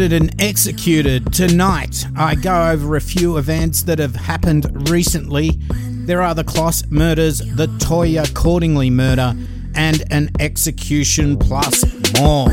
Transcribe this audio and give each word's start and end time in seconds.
and 0.00 0.40
executed. 0.40 1.32
Tonight, 1.32 2.06
I 2.16 2.36
go 2.36 2.70
over 2.70 2.94
a 2.94 3.00
few 3.00 3.36
events 3.36 3.82
that 3.82 3.98
have 3.98 4.14
happened 4.14 4.88
recently. 4.88 5.58
There 6.06 6.22
are 6.22 6.34
the 6.34 6.44
Closs 6.44 6.86
murders, 6.88 7.40
the 7.40 7.66
Toyah 7.66 8.26
Cordingley 8.28 8.92
murder, 8.92 9.34
and 9.74 10.04
an 10.12 10.30
execution 10.38 11.36
plus 11.36 11.84
more. 12.20 12.48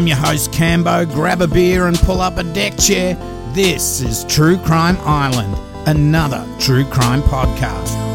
I'm 0.00 0.06
your 0.06 0.16
host 0.16 0.50
Cambo. 0.50 1.04
Grab 1.12 1.42
a 1.42 1.46
beer 1.46 1.86
and 1.86 1.94
pull 1.98 2.22
up 2.22 2.38
a 2.38 2.42
deck 2.42 2.78
chair. 2.78 3.16
This 3.52 4.00
is 4.00 4.24
True 4.24 4.56
Crime 4.56 4.96
Island, 5.00 5.54
another 5.86 6.42
true 6.58 6.86
crime 6.86 7.20
podcast. 7.20 8.09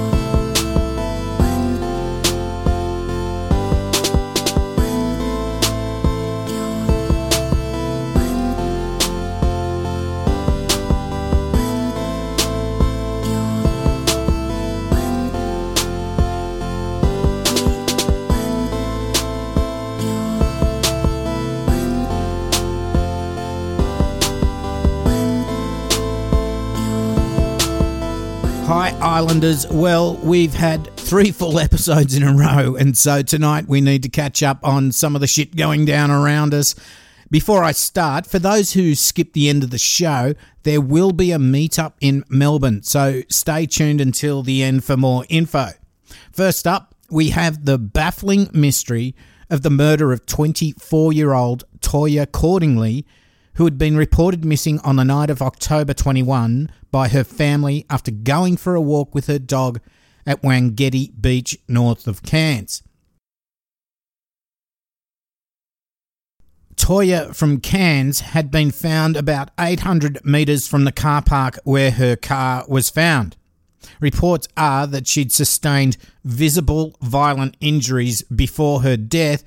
Islanders. 29.16 29.66
Well, 29.68 30.18
we've 30.18 30.54
had 30.54 30.94
three 30.98 31.32
full 31.32 31.58
episodes 31.68 32.16
in 32.16 32.24
a 32.24 32.34
row, 32.34 32.76
and 32.76 32.98
so 32.98 33.22
tonight 33.22 33.66
we 33.66 33.80
need 33.80 34.04
to 34.04 34.10
catch 34.10 34.44
up 34.44 34.60
on 34.62 34.92
some 34.92 35.16
of 35.16 35.22
the 35.22 35.26
shit 35.26 35.56
going 35.56 35.86
down 35.86 36.12
around 36.12 36.54
us. 36.54 36.76
Before 37.32 37.64
I 37.64 37.72
start, 37.72 38.28
for 38.28 38.40
those 38.40 38.74
who 38.74 38.94
skipped 38.94 39.32
the 39.32 39.48
end 39.48 39.64
of 39.64 39.70
the 39.70 39.78
show, 39.78 40.34
there 40.64 40.82
will 40.82 41.14
be 41.14 41.32
a 41.32 41.38
meetup 41.38 41.94
in 42.02 42.26
Melbourne, 42.28 42.84
so 42.84 43.22
stay 43.30 43.66
tuned 43.66 44.02
until 44.02 44.44
the 44.44 44.62
end 44.62 44.84
for 44.84 44.98
more 44.98 45.24
info. 45.30 45.70
First 46.34 46.68
up, 46.68 46.94
we 47.10 47.30
have 47.30 47.64
the 47.64 47.78
baffling 47.78 48.50
mystery 48.52 49.16
of 49.50 49.62
the 49.62 49.70
murder 49.70 50.12
of 50.12 50.26
24 50.26 51.14
year 51.14 51.32
old 51.32 51.64
Toyah 51.80 52.28
Cordingley, 52.28 53.06
who 53.56 53.66
had 53.66 53.78
been 53.78 53.98
reported 53.98 54.46
missing 54.46 54.80
on 54.80 54.98
the 54.98 55.04
night 55.06 55.30
of 55.30 55.42
October 55.42 55.94
21 55.94 56.70
by 56.92 57.08
her 57.08 57.24
family 57.24 57.86
after 57.90 58.12
going 58.12 58.58
for 58.58 58.76
a 58.76 58.82
walk 58.82 59.16
with 59.16 59.28
her 59.28 59.40
dog 59.40 59.80
at 60.26 60.42
Wangetti 60.42 61.12
Beach, 61.20 61.58
north 61.68 62.08
of 62.08 62.24
Cairns. 62.24 62.84
Toyah 66.76 67.34
from 67.34 67.62
Cairns 67.62 68.20
had 68.20 68.52
been 68.52 68.70
found 68.70 69.16
about 69.16 69.50
800 69.60 70.24
metres 70.26 70.68
from 70.68 70.84
the 70.84 70.92
car 70.92 71.22
park 71.22 71.58
where 71.64 71.92
her 71.92 72.16
car 72.16 72.66
was 72.68 72.90
found. 72.90 73.38
Reports 74.00 74.48
are 74.58 74.86
that 74.88 75.08
she'd 75.08 75.32
sustained 75.32 75.98
visible 76.24 76.96
violent 77.02 77.56
injuries 77.62 78.24
before 78.24 78.82
her 78.82 78.98
death 78.98 79.44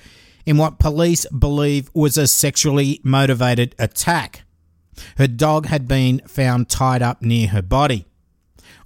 in 0.49 0.57
what 0.57 0.79
police 0.79 1.27
believe 1.27 1.91
was 1.93 2.17
a 2.17 2.27
sexually 2.27 3.03
motivated 3.05 3.75
attack. 3.79 4.45
Her 5.19 5.27
dog 5.27 5.67
had 5.67 5.87
been 5.87 6.21
found 6.21 6.71
tied 6.71 7.03
up 7.03 7.21
near 7.21 7.49
her 7.49 7.61
body. 7.61 8.07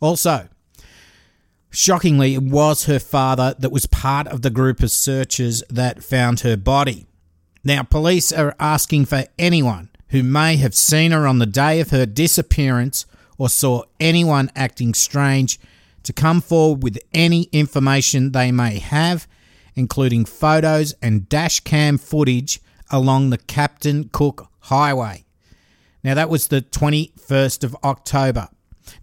Also, 0.00 0.48
shockingly, 1.70 2.34
it 2.34 2.42
was 2.42 2.86
her 2.86 2.98
father 2.98 3.54
that 3.60 3.70
was 3.70 3.86
part 3.86 4.26
of 4.26 4.42
the 4.42 4.50
group 4.50 4.82
of 4.82 4.90
searchers 4.90 5.62
that 5.70 6.02
found 6.02 6.40
her 6.40 6.56
body. 6.56 7.06
Now, 7.62 7.84
police 7.84 8.32
are 8.32 8.56
asking 8.58 9.04
for 9.04 9.22
anyone 9.38 9.88
who 10.08 10.24
may 10.24 10.56
have 10.56 10.74
seen 10.74 11.12
her 11.12 11.28
on 11.28 11.38
the 11.38 11.46
day 11.46 11.78
of 11.78 11.90
her 11.90 12.06
disappearance 12.06 13.06
or 13.38 13.48
saw 13.48 13.84
anyone 14.00 14.50
acting 14.56 14.94
strange 14.94 15.60
to 16.02 16.12
come 16.12 16.40
forward 16.40 16.82
with 16.82 16.98
any 17.14 17.44
information 17.52 18.32
they 18.32 18.50
may 18.50 18.80
have 18.80 19.28
including 19.74 20.24
photos 20.24 20.94
and 21.02 21.28
dash 21.28 21.60
cam 21.60 21.98
footage 21.98 22.60
along 22.90 23.30
the 23.30 23.38
Captain 23.38 24.08
Cook 24.12 24.48
Highway. 24.60 25.24
Now, 26.04 26.14
that 26.14 26.28
was 26.28 26.48
the 26.48 26.62
21st 26.62 27.64
of 27.64 27.76
October. 27.84 28.48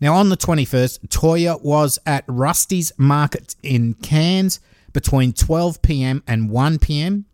Now, 0.01 0.15
on 0.15 0.29
the 0.29 0.37
21st, 0.37 1.07
Toyah 1.07 1.61
was 1.63 1.97
at 2.05 2.25
Rusty's 2.27 2.91
Market 2.97 3.55
in 3.63 3.93
Cairns 3.95 4.59
between 4.93 5.33
12 5.33 5.81
pm 5.81 6.23
and 6.27 6.49
1 6.49 6.79
pm. 6.79 7.25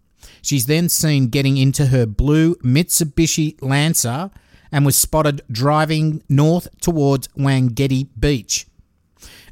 She's 0.41 0.67
then 0.67 0.89
seen 0.89 1.27
getting 1.27 1.57
into 1.57 1.87
her 1.87 2.05
blue 2.05 2.55
Mitsubishi 2.55 3.57
Lancer 3.61 4.31
and 4.71 4.85
was 4.85 4.97
spotted 4.97 5.41
driving 5.51 6.23
north 6.29 6.67
towards 6.81 7.27
Wangetti 7.29 8.07
Beach. 8.19 8.67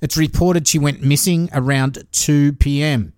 It's 0.01 0.17
reported 0.17 0.67
she 0.67 0.79
went 0.79 1.01
missing 1.01 1.49
around 1.53 2.05
2 2.11 2.53
pm. 2.53 3.13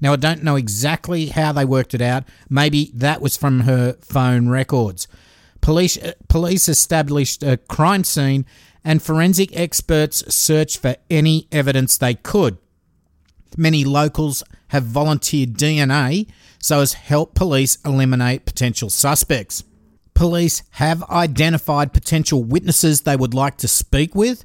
Now, 0.00 0.12
I 0.12 0.16
don't 0.16 0.42
know 0.42 0.56
exactly 0.56 1.26
how 1.26 1.52
they 1.52 1.64
worked 1.64 1.94
it 1.94 2.02
out. 2.02 2.24
Maybe 2.48 2.90
that 2.94 3.20
was 3.20 3.36
from 3.36 3.60
her 3.60 3.94
phone 4.00 4.48
records. 4.48 5.08
Police, 5.60 5.96
uh, 5.98 6.12
police 6.28 6.68
established 6.68 7.42
a 7.42 7.56
crime 7.56 8.04
scene 8.04 8.46
and 8.84 9.02
forensic 9.02 9.56
experts 9.56 10.22
searched 10.32 10.78
for 10.78 10.96
any 11.10 11.48
evidence 11.50 11.98
they 11.98 12.14
could. 12.14 12.58
Many 13.56 13.84
locals 13.84 14.42
have 14.68 14.84
volunteered 14.84 15.54
DNA 15.54 16.28
so 16.60 16.80
as 16.80 16.94
help 16.94 17.34
police 17.34 17.78
eliminate 17.84 18.44
potential 18.44 18.90
suspects. 18.90 19.64
Police 20.14 20.62
have 20.70 21.02
identified 21.04 21.92
potential 21.92 22.42
witnesses 22.42 23.02
they 23.02 23.16
would 23.16 23.34
like 23.34 23.56
to 23.58 23.68
speak 23.68 24.14
with. 24.14 24.44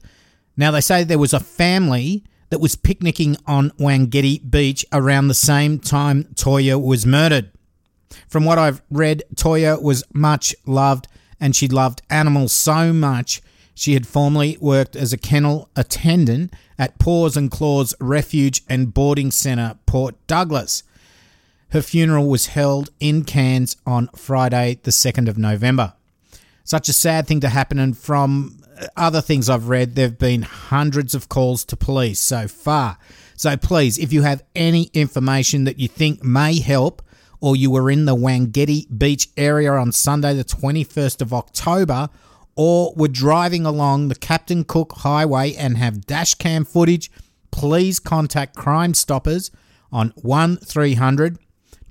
Now, 0.57 0.71
they 0.71 0.81
say 0.81 1.03
there 1.03 1.17
was 1.17 1.33
a 1.33 1.39
family 1.39 2.23
that 2.51 2.59
was 2.59 2.75
picnicking 2.75 3.37
on 3.47 3.71
Wangetti 3.71 4.51
Beach 4.51 4.85
around 4.91 5.27
the 5.29 5.33
same 5.33 5.79
time 5.79 6.25
Toyah 6.35 6.79
was 6.79 7.05
murdered. 7.05 7.49
From 8.27 8.45
what 8.45 8.59
I've 8.59 8.81
read, 8.91 9.23
Toyah 9.33 9.81
was 9.81 10.03
much 10.13 10.53
loved 10.67 11.07
and 11.39 11.55
she 11.55 11.67
loved 11.67 12.03
animals 12.09 12.51
so 12.51 12.93
much 12.93 13.41
she 13.73 13.93
had 13.93 14.05
formerly 14.05 14.57
worked 14.59 14.95
as 14.95 15.13
a 15.13 15.17
kennel 15.17 15.69
attendant 15.75 16.53
at 16.77 16.99
Paws 16.99 17.37
and 17.37 17.49
Claws 17.49 17.95
Refuge 17.99 18.61
and 18.69 18.93
Boarding 18.93 19.31
Centre, 19.31 19.77
Port 19.85 20.15
Douglas. 20.27 20.83
Her 21.69 21.81
funeral 21.81 22.27
was 22.27 22.47
held 22.47 22.89
in 22.99 23.23
Cairns 23.23 23.77
on 23.85 24.09
Friday, 24.15 24.79
the 24.83 24.91
2nd 24.91 25.29
of 25.29 25.37
November. 25.37 25.93
Such 26.65 26.89
a 26.89 26.93
sad 26.93 27.27
thing 27.27 27.39
to 27.39 27.49
happen, 27.49 27.79
and 27.79 27.97
from 27.97 28.60
other 28.95 29.21
things 29.21 29.49
I've 29.49 29.67
read, 29.67 29.95
there 29.95 30.07
have 30.07 30.19
been 30.19 30.41
hundreds 30.43 31.15
of 31.15 31.29
calls 31.29 31.63
to 31.65 31.75
police 31.75 32.19
so 32.19 32.47
far. 32.47 32.97
So 33.35 33.57
please, 33.57 33.97
if 33.97 34.13
you 34.13 34.21
have 34.21 34.43
any 34.55 34.89
information 34.93 35.63
that 35.63 35.79
you 35.79 35.87
think 35.87 36.23
may 36.23 36.59
help, 36.59 37.01
or 37.39 37.55
you 37.55 37.71
were 37.71 37.89
in 37.89 38.05
the 38.05 38.15
Wangetti 38.15 38.85
Beach 38.95 39.29
area 39.35 39.71
on 39.71 39.91
Sunday, 39.91 40.35
the 40.35 40.43
21st 40.43 41.21
of 41.21 41.33
October, 41.33 42.09
or 42.55 42.93
were 42.95 43.07
driving 43.07 43.65
along 43.65 44.07
the 44.07 44.15
Captain 44.15 44.63
Cook 44.63 44.93
Highway 44.97 45.53
and 45.55 45.77
have 45.77 46.05
dashcam 46.05 46.67
footage, 46.67 47.11
please 47.49 47.99
contact 47.99 48.55
Crime 48.55 48.93
Stoppers 48.93 49.49
on 49.91 50.13
1300 50.21 51.39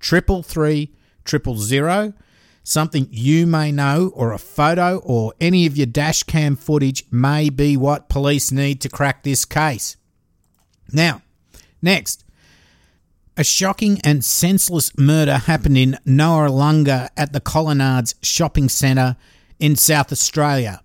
333 0.00 0.94
000 1.26 2.12
something 2.62 3.08
you 3.10 3.46
may 3.46 3.72
know, 3.72 4.12
or 4.14 4.32
a 4.32 4.38
photo, 4.38 4.98
or 4.98 5.34
any 5.40 5.66
of 5.66 5.76
your 5.76 5.86
dash 5.86 6.22
cam 6.22 6.56
footage 6.56 7.04
may 7.10 7.50
be 7.50 7.76
what 7.76 8.08
police 8.08 8.52
need 8.52 8.80
to 8.80 8.88
crack 8.88 9.22
this 9.22 9.44
case. 9.44 9.96
Now, 10.92 11.22
next. 11.82 12.24
A 13.36 13.44
shocking 13.44 14.00
and 14.04 14.24
senseless 14.24 14.96
murder 14.98 15.38
happened 15.38 15.78
in 15.78 15.98
Noarlunga 16.06 17.08
at 17.16 17.32
the 17.32 17.40
Colonnades 17.40 18.14
Shopping 18.22 18.68
Centre 18.68 19.16
in 19.58 19.76
South 19.76 20.12
Australia. 20.12 20.82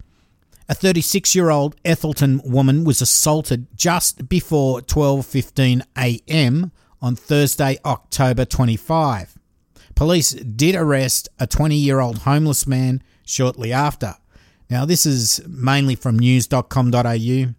A 0.67 0.73
36 0.73 1.35
year 1.35 1.49
old 1.49 1.75
Ethelton 1.83 2.41
woman 2.43 2.83
was 2.83 3.01
assaulted 3.01 3.67
just 3.75 4.27
before 4.29 4.81
12:15 4.81 5.81
a.m. 5.97 6.71
on 7.01 7.15
Thursday, 7.15 7.77
October 7.85 8.45
25. 8.45 9.37
Police 9.95 10.31
did 10.31 10.75
arrest 10.75 11.29
a 11.39 11.47
20 11.47 11.75
year 11.75 11.99
old 11.99 12.19
homeless 12.19 12.67
man 12.67 13.01
shortly 13.25 13.71
after. 13.71 14.15
Now, 14.69 14.85
this 14.85 15.05
is 15.05 15.41
mainly 15.47 15.95
from 15.95 16.19
news.com.au. 16.19 17.53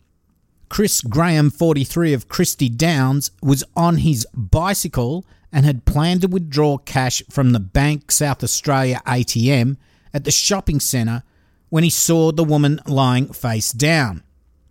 Chris 0.68 1.00
Graham, 1.00 1.50
43 1.50 2.12
of 2.12 2.28
Christie 2.28 2.68
Downs, 2.68 3.30
was 3.40 3.64
on 3.76 3.98
his 3.98 4.26
bicycle 4.34 5.24
and 5.52 5.64
had 5.64 5.84
planned 5.84 6.22
to 6.22 6.28
withdraw 6.28 6.76
cash 6.76 7.22
from 7.30 7.52
the 7.52 7.60
Bank 7.60 8.10
South 8.10 8.42
Australia 8.42 9.00
ATM 9.06 9.76
at 10.12 10.24
the 10.24 10.30
shopping 10.30 10.80
centre 10.80 11.22
when 11.68 11.84
he 11.84 11.90
saw 11.90 12.32
the 12.32 12.44
woman 12.44 12.80
lying 12.86 13.32
face 13.32 13.72
down. 13.72 14.22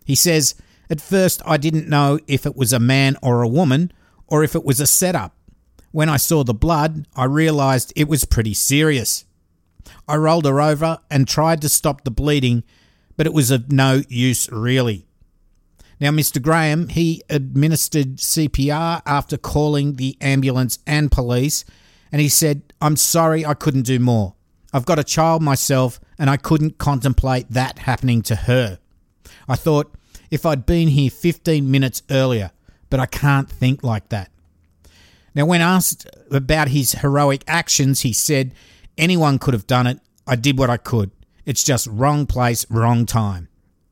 He 0.04 0.16
says, 0.16 0.56
At 0.90 1.02
first 1.02 1.42
I 1.46 1.58
didn't 1.58 1.88
know 1.88 2.20
if 2.28 2.46
it 2.46 2.56
was 2.56 2.74
a 2.74 2.80
man 2.80 3.18
or 3.24 3.42
a 3.42 3.48
woman 3.48 3.92
or 4.28 4.44
if 4.44 4.54
it 4.54 4.66
was 4.66 4.80
a 4.80 4.88
setup. 4.88 5.35
When 5.96 6.10
I 6.10 6.18
saw 6.18 6.44
the 6.44 6.54
blood, 6.54 7.08
I 7.16 7.24
realised 7.24 7.94
it 7.96 8.10
was 8.10 8.26
pretty 8.26 8.54
serious. 8.54 9.24
I 10.10 10.18
rolled 10.18 10.44
her 10.44 10.60
over 10.60 11.00
and 11.10 11.26
tried 11.26 11.62
to 11.62 11.70
stop 11.70 12.04
the 12.04 12.12
bleeding, 12.12 12.66
but 13.16 13.26
it 13.26 13.32
was 13.34 13.50
of 13.50 13.72
no 13.72 14.02
use 14.10 14.50
really. 14.52 15.08
Now, 16.02 16.10
Mr. 16.10 16.42
Graham, 16.42 16.90
he 16.90 17.22
administered 17.30 18.18
CPR 18.18 19.04
after 19.06 19.38
calling 19.38 19.96
the 19.96 20.18
ambulance 20.20 20.80
and 20.86 21.10
police, 21.10 21.64
and 22.12 22.20
he 22.20 22.28
said, 22.28 22.74
I'm 22.82 22.98
sorry 22.98 23.46
I 23.46 23.54
couldn't 23.54 23.84
do 23.84 23.98
more. 23.98 24.36
I've 24.74 24.86
got 24.86 25.00
a 25.00 25.04
child 25.06 25.42
myself, 25.44 26.02
and 26.20 26.30
I 26.30 26.36
couldn't 26.36 26.78
contemplate 26.78 27.52
that 27.52 27.80
happening 27.80 28.22
to 28.24 28.36
her. 28.36 28.80
I 29.48 29.56
thought, 29.56 29.96
if 30.30 30.46
I'd 30.46 30.66
been 30.66 30.90
here 30.90 31.10
15 31.10 31.72
minutes 31.72 32.04
earlier, 32.12 32.52
but 32.90 33.00
I 33.00 33.06
can't 33.06 33.50
think 33.50 33.82
like 33.82 34.10
that. 34.10 34.30
Now, 35.36 35.46
when 35.46 35.62
asked 35.62 36.08
about 36.32 36.70
his 36.70 36.94
heroic 36.94 37.44
actions, 37.46 38.02
he 38.02 38.14
said, 38.14 38.54
Anyone 38.98 39.38
could 39.38 39.54
have 39.54 39.68
done 39.68 39.86
it. 39.86 40.00
I 40.26 40.38
did 40.38 40.58
what 40.58 40.70
I 40.70 40.78
could. 40.78 41.12
It's 41.46 41.64
just 41.64 41.88
wrong 41.88 42.26
place, 42.26 42.66
wrong 42.72 43.06
time. 43.06 43.50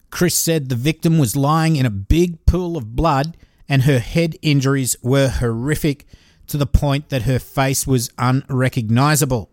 Chris 0.10 0.36
said 0.36 0.70
the 0.70 0.76
victim 0.76 1.18
was 1.18 1.36
lying 1.36 1.76
in 1.76 1.86
a 1.86 1.92
big 1.92 2.46
pool 2.46 2.78
of 2.78 2.96
blood 2.96 3.36
and 3.68 3.84
her 3.84 4.00
head 4.00 4.36
injuries 4.42 4.96
were 5.02 5.28
horrific 5.28 6.06
to 6.48 6.58
the 6.58 6.66
point 6.66 7.10
that 7.10 7.24
her 7.24 7.40
face 7.40 7.88
was 7.88 8.12
unrecognizable. 8.18 9.50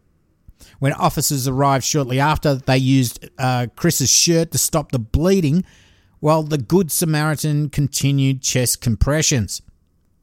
When 0.78 0.92
officers 0.94 1.48
arrived 1.48 1.84
shortly 1.84 2.20
after, 2.20 2.54
they 2.54 2.78
used 2.78 3.28
uh, 3.38 3.68
Chris's 3.76 4.10
shirt 4.10 4.50
to 4.52 4.58
stop 4.58 4.92
the 4.92 4.98
bleeding, 4.98 5.64
while 6.20 6.42
the 6.42 6.58
Good 6.58 6.92
Samaritan 6.92 7.70
continued 7.70 8.42
chest 8.42 8.80
compressions. 8.80 9.62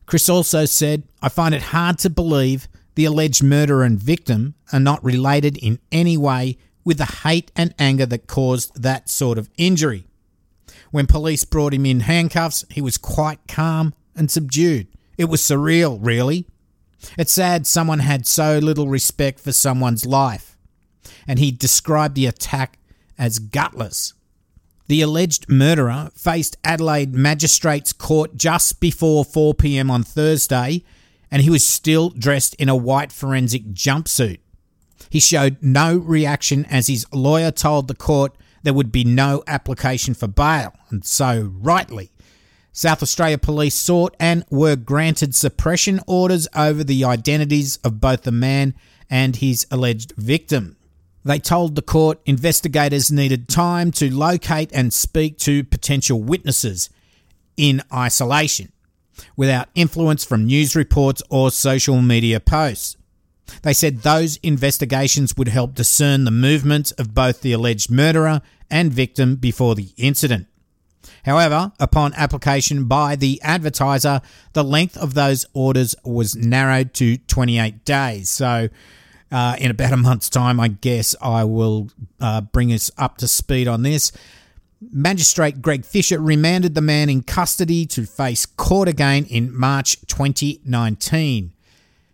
Chris 0.08 0.30
also 0.30 0.66
said, 0.66 1.04
I 1.22 1.30
find 1.30 1.54
it 1.54 1.62
hard 1.62 2.00
to 2.00 2.10
believe 2.10 2.68
the 2.96 3.06
alleged 3.06 3.44
murderer 3.44 3.84
and 3.84 4.00
victim 4.00 4.56
are 4.74 4.80
not 4.80 5.04
related 5.04 5.58
in 5.58 5.80
any 5.92 6.18
way 6.18 6.58
with 6.84 6.98
the 6.98 7.06
hate 7.06 7.52
and 7.56 7.76
anger 7.78 8.06
that 8.08 8.26
caused 8.26 8.82
that 8.82 9.10
sort 9.10 9.38
of 9.38 9.50
injury. 9.58 10.06
When 10.92 11.06
police 11.06 11.44
brought 11.44 11.74
him 11.74 11.86
in 11.86 12.00
handcuffs, 12.00 12.66
he 12.72 12.82
was 12.82 12.98
quite 12.98 13.40
calm 13.50 13.94
and 14.16 14.32
subdued. 14.32 14.88
It 15.18 15.26
was 15.26 15.42
surreal, 15.42 16.00
really. 16.02 16.48
It's 17.18 17.34
sad 17.34 17.68
someone 17.68 18.00
had 18.00 18.26
so 18.26 18.60
little 18.60 18.88
respect 18.88 19.42
for 19.42 19.52
someone's 19.52 20.06
life. 20.06 20.58
And 21.28 21.38
he 21.38 21.52
described 21.52 22.16
the 22.16 22.26
attack 22.26 22.80
as 23.18 23.40
gutless. 23.40 24.14
The 24.88 25.02
alleged 25.02 25.50
murderer 25.50 26.12
faced 26.16 26.58
Adelaide 26.64 27.14
Magistrates 27.14 27.92
Court 27.92 28.38
just 28.38 28.80
before 28.80 29.26
4 29.26 29.54
pm 29.54 29.92
on 29.92 30.04
Thursday, 30.04 30.84
and 31.30 31.42
he 31.42 31.50
was 31.50 31.66
still 31.66 32.10
dressed 32.10 32.56
in 32.56 32.70
a 32.70 32.76
white 32.76 33.12
forensic 33.12 33.74
jumpsuit. 33.74 34.40
He 35.10 35.20
showed 35.20 35.58
no 35.62 35.98
reaction 35.98 36.66
as 36.66 36.88
his 36.88 37.06
lawyer 37.12 37.52
told 37.52 37.88
the 37.88 37.96
court 37.96 38.38
there 38.64 38.74
would 38.74 38.92
be 38.92 39.04
no 39.04 39.44
application 39.46 40.14
for 40.14 40.28
bail, 40.28 40.74
and 40.90 41.06
so 41.06 41.52
rightly. 41.54 42.12
South 42.72 43.04
Australia 43.04 43.38
Police 43.38 43.76
sought 43.76 44.16
and 44.20 44.46
were 44.50 44.76
granted 44.76 45.36
suppression 45.36 46.00
orders 46.08 46.48
over 46.56 46.84
the 46.84 47.04
identities 47.04 47.78
of 47.84 48.00
both 48.00 48.22
the 48.22 48.32
man 48.32 48.74
and 49.10 49.38
his 49.38 49.68
alleged 49.72 50.14
victim. 50.16 50.78
They 51.26 51.40
told 51.40 51.76
the 51.76 51.82
court 51.82 52.20
investigators 52.26 53.12
needed 53.12 53.50
time 53.50 53.92
to 53.94 54.14
locate 54.14 54.70
and 54.74 54.94
speak 54.94 55.38
to 55.40 55.64
potential 55.64 56.22
witnesses 56.22 56.90
in 57.58 57.82
isolation 57.94 58.72
without 59.36 59.70
influence 59.76 60.24
from 60.24 60.46
news 60.46 60.76
reports 60.76 61.22
or 61.30 61.52
social 61.52 62.02
media 62.02 62.40
posts. 62.40 62.96
They 63.64 63.74
said 63.74 64.00
those 64.00 64.38
investigations 64.38 65.36
would 65.38 65.48
help 65.48 65.74
discern 65.74 66.24
the 66.24 66.32
movements 66.32 66.92
of 66.94 67.14
both 67.14 67.42
the 67.42 67.54
alleged 67.54 67.90
murderer 67.90 68.42
and 68.70 68.92
victim 68.92 69.36
before 69.36 69.76
the 69.76 69.90
incident. 69.98 70.48
However, 71.24 71.72
upon 71.80 72.14
application 72.16 72.86
by 72.86 73.16
the 73.16 73.42
advertiser, 73.42 74.22
the 74.54 74.64
length 74.64 74.98
of 74.98 75.14
those 75.14 75.46
orders 75.54 75.96
was 76.04 76.36
narrowed 76.36 76.94
to 76.96 77.18
28 77.18 77.86
days. 77.86 78.30
So, 78.30 78.70
uh, 79.32 79.56
in 79.60 79.72
about 79.72 79.94
a 79.94 79.98
month's 79.98 80.30
time, 80.30 80.60
I 80.60 80.70
guess 80.70 81.16
I 81.22 81.44
will 81.44 81.90
uh, 82.20 82.42
bring 82.42 82.72
us 82.72 82.92
up 82.98 83.18
to 83.18 83.28
speed 83.28 83.68
on 83.68 83.84
this. 83.84 84.12
Magistrate 84.80 85.62
Greg 85.62 85.86
Fisher 85.86 86.20
remanded 86.20 86.76
the 86.76 86.82
man 86.82 87.10
in 87.10 87.24
custody 87.24 87.86
to 87.88 88.06
face 88.06 88.46
court 88.46 88.88
again 88.88 89.26
in 89.26 89.56
March 89.56 90.00
2019. 90.08 91.54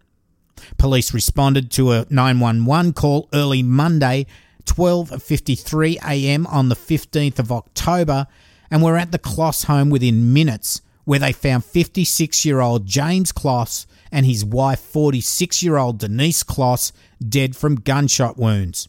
Police 0.79 1.13
responded 1.13 1.73
to 1.73 1.91
a 1.91 2.07
911 2.11 2.93
call 2.93 3.29
early 3.35 3.61
Monday, 3.65 4.27
12:53 4.67 5.97
a.m. 6.09 6.47
on 6.47 6.69
the 6.69 6.77
15th 6.77 7.41
of 7.41 7.51
October 7.51 8.29
and 8.71 8.85
were 8.85 8.97
at 8.97 9.11
the 9.11 9.19
Closs 9.19 9.65
home 9.65 9.91
within 9.91 10.33
minutes, 10.33 10.81
where 11.05 11.19
they 11.19 11.33
found 11.33 11.65
56 11.65 12.45
year 12.45 12.61
old 12.61 12.87
James 12.87 13.33
Closs 13.33 13.89
and 14.13 14.27
his 14.27 14.45
wife, 14.45 14.79
46 14.79 15.61
year 15.61 15.77
old 15.77 15.99
Denise 15.99 16.45
Closs, 16.45 16.93
dead 17.29 17.57
from 17.57 17.75
gunshot 17.75 18.37
wounds. 18.37 18.89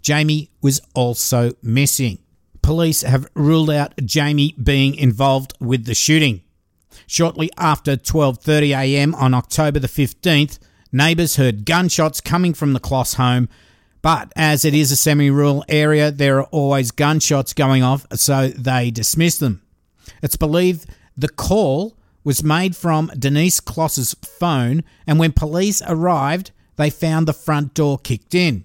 Jayme 0.00 0.48
was 0.62 0.80
also 0.94 1.54
missing. 1.60 2.18
Police 2.62 3.02
have 3.02 3.28
ruled 3.34 3.70
out 3.70 3.96
Jayme 3.96 4.62
being 4.62 4.94
involved 4.94 5.54
with 5.60 5.84
the 5.84 5.94
shooting. 5.94 6.42
Shortly 7.06 7.50
after 7.56 7.96
12:30 7.96 8.76
a.m. 8.76 9.14
on 9.14 9.34
October 9.34 9.78
the 9.78 9.88
15th, 9.88 10.58
neighbours 10.92 11.36
heard 11.36 11.64
gunshots 11.64 12.20
coming 12.20 12.54
from 12.54 12.72
the 12.72 12.80
Closs 12.80 13.14
home 13.14 13.48
but 14.02 14.32
as 14.34 14.64
it 14.64 14.74
is 14.74 14.90
a 14.90 14.96
semi 14.96 15.30
rural 15.30 15.64
area, 15.68 16.10
there 16.10 16.38
are 16.38 16.44
always 16.44 16.90
gunshots 16.90 17.52
going 17.52 17.82
off, 17.82 18.06
so 18.14 18.48
they 18.48 18.90
dismiss 18.90 19.38
them. 19.38 19.62
It's 20.22 20.36
believed 20.36 20.88
the 21.16 21.28
call 21.28 21.96
was 22.24 22.42
made 22.42 22.76
from 22.76 23.10
Denise 23.18 23.60
Closs's 23.60 24.14
phone, 24.22 24.84
and 25.06 25.18
when 25.18 25.32
police 25.32 25.82
arrived, 25.86 26.50
they 26.76 26.90
found 26.90 27.26
the 27.28 27.32
front 27.32 27.74
door 27.74 27.98
kicked 27.98 28.34
in. 28.34 28.64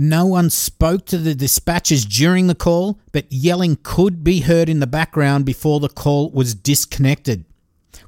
No 0.00 0.26
one 0.26 0.48
spoke 0.48 1.06
to 1.06 1.18
the 1.18 1.34
dispatchers 1.34 2.08
during 2.08 2.46
the 2.46 2.54
call, 2.54 3.00
but 3.10 3.32
yelling 3.32 3.78
could 3.82 4.22
be 4.22 4.40
heard 4.40 4.68
in 4.68 4.78
the 4.78 4.86
background 4.86 5.44
before 5.44 5.80
the 5.80 5.88
call 5.88 6.30
was 6.30 6.54
disconnected. 6.54 7.44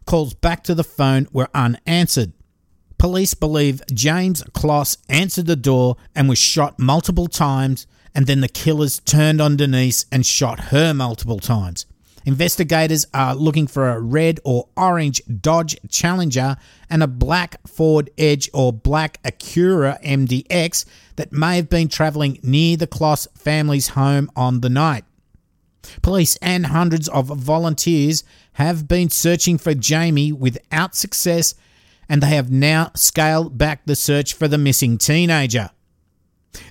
Calls 0.07 0.33
back 0.33 0.63
to 0.65 0.75
the 0.77 0.85
phone 0.85 1.27
were 1.33 1.49
unanswered. 1.53 2.33
Police 2.97 3.35
believe 3.35 3.83
James 3.93 4.45
Closs 4.53 4.99
answered 5.09 5.47
the 5.47 5.57
door 5.57 5.97
and 6.15 6.29
was 6.29 6.39
shot 6.39 6.79
multiple 6.79 7.27
times, 7.27 7.89
and 8.15 8.29
then 8.29 8.41
the 8.41 8.49
killers 8.49 9.01
turned 9.01 9.41
on 9.41 9.57
Denise 9.57 10.07
and 10.13 10.25
shot 10.25 10.67
her 10.67 10.95
multiple 10.95 11.41
times. 11.41 11.87
Investigators 12.25 13.07
are 13.15 13.35
looking 13.35 13.67
for 13.67 13.89
a 13.89 14.01
red 14.01 14.41
or 14.45 14.69
orange 14.77 15.23
Dodge 15.41 15.77
Challenger 15.89 16.57
and 16.89 17.03
a 17.03 17.07
black 17.07 17.57
Ford 17.67 18.11
Edge 18.19 18.51
or 18.53 18.73
black 18.73 19.23
Acura 19.23 20.03
MDX 20.03 20.85
that 21.17 21.33
may 21.33 21.57
have 21.57 21.69
been 21.69 21.89
travelling 21.89 22.39
near 22.43 22.77
the 22.77 22.87
Closs 22.87 23.27
family's 23.35 23.89
home 23.89 24.31
on 24.37 24.61
the 24.61 24.69
night. 24.69 25.05
Police 26.03 26.37
and 26.37 26.67
hundreds 26.67 27.09
of 27.09 27.27
volunteers 27.27 28.23
have 28.55 28.87
been 28.87 29.09
searching 29.09 29.57
for 29.57 29.73
Jayme 29.73 30.39
without 30.39 30.95
success 30.95 31.55
and 32.09 32.23
they 32.23 32.29
have 32.29 32.51
now 32.51 32.91
scaled 32.95 33.57
back 33.57 33.87
the 33.87 33.97
search 33.97 34.35
for 34.35 34.49
the 34.49 34.59
missing 34.59 34.99
teenager. 34.99 35.71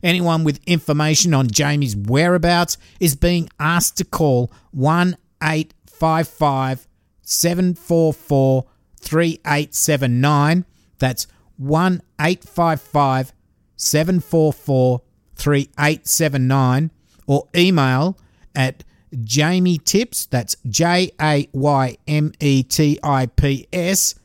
Anyone 0.04 0.44
with 0.44 0.60
information 0.68 1.34
on 1.34 1.48
Jayme's 1.48 1.96
whereabouts 1.96 2.78
is 3.00 3.16
being 3.16 3.50
asked 3.60 3.98
to 3.98 4.04
call 4.04 4.52
1 4.72 5.18
855 5.42 6.88
744 7.22 8.66
3879. 9.00 10.66
That's 10.98 11.28
1 11.58 12.02
855 12.20 13.34
744 13.76 15.02
3879 15.36 16.92
or 17.28 17.48
email 17.56 18.18
at 18.56 18.84
Jayme 19.14 19.84
Tips, 19.84 20.26
that's 20.28 20.56
J 20.68 21.12
A 21.20 21.50
Y 21.52 21.98
M 22.08 22.32
E 22.40 22.64
T 22.64 22.98
I 23.04 23.26
P 23.28 23.68
S, 23.74 24.16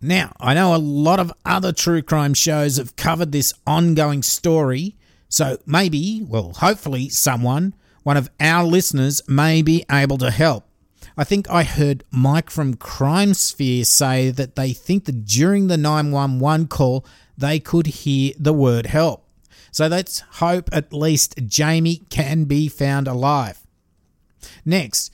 Now, 0.00 0.32
I 0.40 0.54
know 0.54 0.74
a 0.74 0.76
lot 0.76 1.20
of 1.20 1.32
other 1.44 1.72
true 1.72 2.02
crime 2.02 2.34
shows 2.34 2.76
have 2.76 2.96
covered 2.96 3.32
this 3.32 3.54
ongoing 3.66 4.22
story, 4.22 4.96
so 5.28 5.58
maybe, 5.64 6.22
well, 6.26 6.52
hopefully, 6.52 7.08
someone 7.08 7.74
one 8.02 8.16
of 8.16 8.30
our 8.40 8.64
listeners 8.64 9.22
may 9.28 9.62
be 9.62 9.84
able 9.90 10.18
to 10.18 10.30
help. 10.30 10.64
I 11.16 11.24
think 11.24 11.48
I 11.50 11.62
heard 11.62 12.04
Mike 12.10 12.50
from 12.50 12.74
Crime 12.74 13.34
Sphere 13.34 13.84
say 13.84 14.30
that 14.30 14.56
they 14.56 14.72
think 14.72 15.04
that 15.04 15.24
during 15.24 15.66
the 15.66 15.76
911 15.76 16.68
call 16.68 17.04
they 17.36 17.58
could 17.58 17.86
hear 17.86 18.32
the 18.38 18.52
word 18.52 18.86
help. 18.86 19.24
So 19.70 19.86
let's 19.86 20.20
hope 20.20 20.68
at 20.72 20.92
least 20.92 21.36
Jayme 21.36 22.08
can 22.10 22.44
be 22.44 22.68
found 22.68 23.08
alive. 23.08 23.60
Next, 24.64 25.12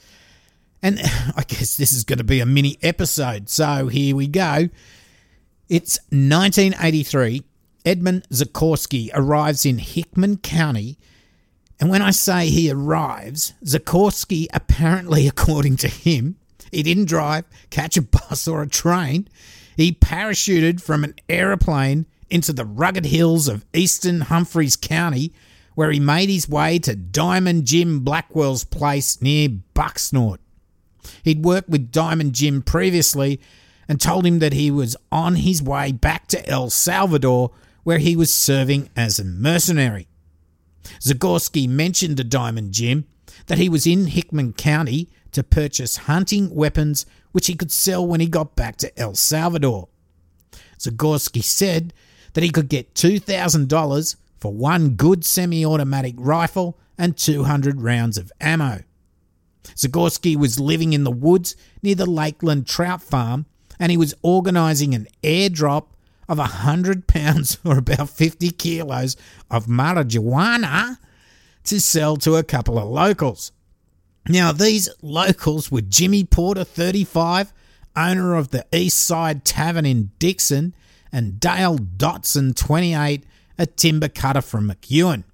and 0.82 0.98
I 1.36 1.44
guess 1.46 1.76
this 1.76 1.92
is 1.92 2.04
going 2.04 2.18
to 2.18 2.24
be 2.24 2.40
a 2.40 2.46
mini 2.46 2.78
episode, 2.82 3.48
so 3.48 3.88
here 3.88 4.16
we 4.16 4.26
go. 4.26 4.68
It's 5.68 5.98
1983. 6.10 7.44
Edmund 7.84 8.26
Zagorski 8.30 9.10
arrives 9.14 9.64
in 9.64 9.78
Hickman 9.78 10.38
County 10.38 10.98
and 11.80 11.90
when 11.90 12.02
I 12.02 12.10
say 12.10 12.48
he 12.48 12.70
arrives, 12.70 13.54
Zagorski 13.64 14.46
apparently, 14.52 15.28
according 15.28 15.76
to 15.78 15.88
him, 15.88 16.36
he 16.72 16.82
didn't 16.82 17.06
drive, 17.06 17.44
catch 17.70 17.96
a 17.96 18.02
bus 18.02 18.48
or 18.48 18.62
a 18.62 18.68
train. 18.68 19.28
He 19.78 19.92
parachuted 19.92 20.80
from 20.80 21.04
an 21.04 21.14
aeroplane 21.28 22.06
into 22.28 22.52
the 22.52 22.64
rugged 22.64 23.06
hills 23.06 23.46
of 23.46 23.64
eastern 23.72 24.22
Humphreys 24.22 24.74
County, 24.74 25.32
where 25.76 25.92
he 25.92 26.00
made 26.00 26.28
his 26.28 26.48
way 26.48 26.80
to 26.80 26.96
Diamond 26.96 27.64
Jim 27.64 28.00
Blackwell's 28.00 28.64
place 28.64 29.22
near 29.22 29.50
Bucksnort. 29.76 30.38
He'd 31.22 31.44
worked 31.44 31.68
with 31.68 31.92
Diamond 31.92 32.32
Jim 32.32 32.60
previously 32.60 33.40
and 33.88 34.00
told 34.00 34.26
him 34.26 34.40
that 34.40 34.52
he 34.52 34.72
was 34.72 34.96
on 35.12 35.36
his 35.36 35.62
way 35.62 35.92
back 35.92 36.26
to 36.28 36.48
El 36.48 36.70
Salvador, 36.70 37.52
where 37.84 37.98
he 37.98 38.16
was 38.16 38.34
serving 38.34 38.90
as 38.96 39.20
a 39.20 39.24
mercenary. 39.24 40.08
Zagorski 41.00 41.68
mentioned 41.68 42.16
to 42.16 42.24
Diamond 42.24 42.72
Jim 42.72 43.06
that 43.46 43.58
he 43.58 43.68
was 43.68 43.86
in 43.86 44.08
Hickman 44.08 44.52
County 44.52 45.08
to 45.32 45.42
purchase 45.42 45.96
hunting 45.96 46.54
weapons 46.54 47.06
which 47.32 47.46
he 47.46 47.54
could 47.54 47.70
sell 47.70 48.06
when 48.06 48.20
he 48.20 48.26
got 48.26 48.56
back 48.56 48.76
to 48.76 48.98
El 48.98 49.14
Salvador. 49.14 49.88
Zagorski 50.78 51.42
said 51.42 51.92
that 52.32 52.44
he 52.44 52.50
could 52.50 52.68
get 52.68 52.94
$2,000 52.94 54.16
for 54.38 54.52
one 54.52 54.90
good 54.90 55.24
semi 55.24 55.64
automatic 55.64 56.14
rifle 56.16 56.78
and 56.96 57.16
200 57.16 57.80
rounds 57.80 58.18
of 58.18 58.32
ammo. 58.40 58.82
Zagorski 59.64 60.36
was 60.36 60.58
living 60.58 60.92
in 60.92 61.04
the 61.04 61.10
woods 61.10 61.56
near 61.82 61.94
the 61.94 62.06
Lakeland 62.06 62.66
trout 62.66 63.02
farm 63.02 63.46
and 63.78 63.90
he 63.90 63.96
was 63.96 64.14
organising 64.22 64.94
an 64.94 65.06
airdrop 65.22 65.86
of 66.28 66.38
100 66.38 67.06
pounds 67.06 67.58
or 67.64 67.78
about 67.78 68.10
50 68.10 68.50
kilos 68.52 69.16
of 69.50 69.66
marijuana 69.66 70.98
to 71.68 71.80
sell 71.80 72.16
to 72.18 72.36
a 72.36 72.42
couple 72.42 72.78
of 72.78 72.88
locals. 72.88 73.52
Now, 74.28 74.52
these 74.52 74.88
locals 75.00 75.70
were 75.70 75.80
Jimmy 75.80 76.24
Porter, 76.24 76.64
35, 76.64 77.52
owner 77.96 78.34
of 78.34 78.50
the 78.50 78.66
East 78.72 78.98
Side 78.98 79.44
Tavern 79.44 79.86
in 79.86 80.10
Dixon, 80.18 80.74
and 81.10 81.40
Dale 81.40 81.78
Dotson, 81.78 82.54
28, 82.54 83.24
a 83.58 83.66
timber 83.66 84.08
cutter 84.08 84.42
from 84.42 84.70
McEwen. 84.70 85.24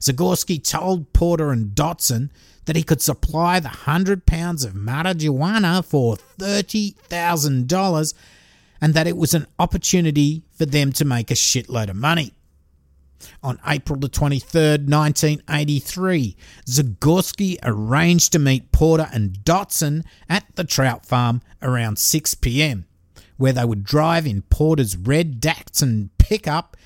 Zagorski 0.00 0.62
told 0.62 1.12
Porter 1.12 1.50
and 1.50 1.74
Dotson 1.74 2.30
that 2.64 2.76
he 2.76 2.82
could 2.82 3.02
supply 3.02 3.60
the 3.60 3.68
100 3.68 4.26
pounds 4.26 4.64
of 4.64 4.72
marijuana 4.72 5.84
for 5.84 6.16
$30,000 6.38 8.14
and 8.80 8.94
that 8.94 9.06
it 9.06 9.16
was 9.16 9.34
an 9.34 9.46
opportunity 9.58 10.42
for 10.52 10.66
them 10.66 10.92
to 10.92 11.04
make 11.04 11.30
a 11.30 11.34
shitload 11.34 11.90
of 11.90 11.96
money. 11.96 12.32
On 13.42 13.58
April 13.66 13.98
the 13.98 14.08
23rd, 14.08 14.88
1983, 14.88 16.36
Zagorski 16.66 17.58
arranged 17.62 18.32
to 18.32 18.38
meet 18.38 18.72
Porter 18.72 19.08
and 19.12 19.38
Dotson 19.44 20.04
at 20.28 20.44
the 20.56 20.64
trout 20.64 21.06
farm 21.06 21.42
around 21.62 21.98
6 21.98 22.34
pm, 22.34 22.86
where 23.36 23.52
they 23.52 23.64
would 23.64 23.84
drive 23.84 24.26
in 24.26 24.42
Porter's 24.42 24.96
red 24.96 25.40
Datsun 25.40 26.10
pickup 26.18 26.76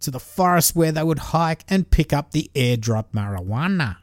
to 0.00 0.10
the 0.10 0.20
forest 0.20 0.76
where 0.76 0.92
they 0.92 1.02
would 1.02 1.18
hike 1.18 1.64
and 1.68 1.90
pick 1.90 2.12
up 2.12 2.30
the 2.30 2.50
airdrop 2.54 3.06
marijuana. 3.12 3.96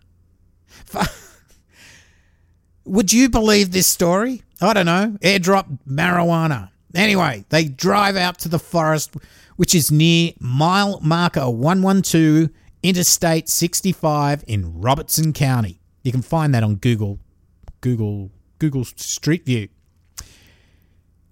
would 2.85 3.13
you 3.13 3.29
believe 3.29 3.71
this 3.71 3.87
story? 3.87 4.43
I 4.61 4.73
don't 4.73 4.85
know. 4.85 5.17
Airdrop 5.21 5.79
marijuana. 5.87 6.69
Anyway, 6.93 7.45
they 7.49 7.65
drive 7.65 8.15
out 8.15 8.39
to 8.39 8.49
the 8.49 8.59
forest, 8.59 9.15
which 9.55 9.75
is 9.75 9.91
near 9.91 10.31
mile 10.39 10.99
marker 11.01 11.49
112 11.49 12.49
Interstate 12.83 13.49
65 13.49 14.43
in 14.45 14.79
Robertson 14.79 15.33
County. 15.33 15.79
You 16.03 16.11
can 16.11 16.21
find 16.21 16.53
that 16.53 16.61
on 16.61 16.75
Google, 16.75 17.19
Google, 17.81 18.29
Google 18.59 18.85
Street 18.85 19.43
View. 19.43 19.69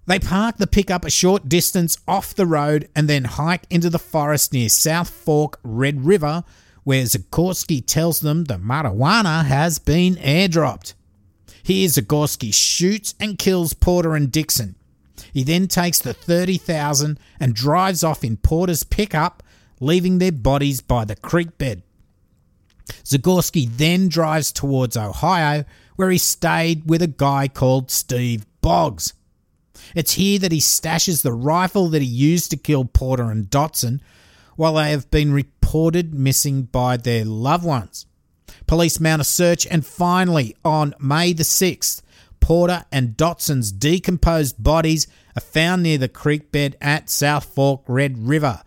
They 0.06 0.18
park 0.18 0.56
the 0.56 0.66
pickup 0.66 1.04
a 1.04 1.10
short 1.10 1.48
distance 1.48 1.96
off 2.08 2.34
the 2.34 2.44
road 2.44 2.88
and 2.94 3.08
then 3.08 3.24
hike 3.24 3.66
into 3.70 3.88
the 3.88 4.00
forest 4.00 4.52
near 4.52 4.68
South 4.68 5.08
Fork 5.08 5.60
Red 5.62 6.04
River, 6.04 6.42
where 6.82 7.04
Zagorski 7.04 7.84
tells 7.86 8.20
them 8.20 8.44
the 8.44 8.58
marijuana 8.58 9.44
has 9.44 9.78
been 9.78 10.16
airdropped. 10.16 10.94
Here, 11.62 11.88
Zagorski 11.88 12.52
shoots 12.52 13.14
and 13.18 13.38
kills 13.38 13.72
Porter 13.72 14.14
and 14.14 14.30
Dixon. 14.30 14.74
He 15.32 15.44
then 15.44 15.68
takes 15.68 15.98
the 15.98 16.12
30,000 16.12 17.18
and 17.38 17.54
drives 17.54 18.02
off 18.02 18.24
in 18.24 18.36
Porter's 18.36 18.84
pickup, 18.84 19.42
leaving 19.80 20.18
their 20.18 20.32
bodies 20.32 20.80
by 20.80 21.04
the 21.04 21.16
creek 21.16 21.58
bed. 21.58 21.82
Zagorski 23.04 23.68
then 23.76 24.08
drives 24.08 24.52
towards 24.52 24.96
Ohio, 24.96 25.64
where 25.96 26.10
he 26.10 26.18
stayed 26.18 26.88
with 26.88 27.02
a 27.02 27.06
guy 27.06 27.48
called 27.48 27.90
Steve 27.90 28.46
Boggs. 28.60 29.12
It's 29.94 30.12
here 30.12 30.38
that 30.38 30.52
he 30.52 30.60
stashes 30.60 31.22
the 31.22 31.32
rifle 31.32 31.88
that 31.88 32.02
he 32.02 32.08
used 32.08 32.50
to 32.50 32.56
kill 32.56 32.84
Porter 32.84 33.30
and 33.30 33.50
Dotson, 33.50 34.00
while 34.56 34.74
they 34.74 34.90
have 34.90 35.10
been 35.10 35.32
reported 35.32 36.14
missing 36.14 36.62
by 36.62 36.96
their 36.96 37.24
loved 37.24 37.64
ones. 37.64 38.06
Police 38.66 39.00
mount 39.00 39.20
a 39.20 39.24
search, 39.24 39.66
and 39.66 39.84
finally, 39.84 40.56
on 40.64 40.94
May 40.98 41.32
the 41.32 41.42
6th, 41.42 42.02
Porter 42.44 42.84
and 42.92 43.16
Dotson's 43.16 43.72
decomposed 43.72 44.62
bodies 44.62 45.06
are 45.34 45.40
found 45.40 45.82
near 45.82 45.96
the 45.96 46.10
creek 46.10 46.52
bed 46.52 46.76
at 46.78 47.08
South 47.08 47.46
Fork 47.46 47.80
Red 47.86 48.18
River. 48.28 48.60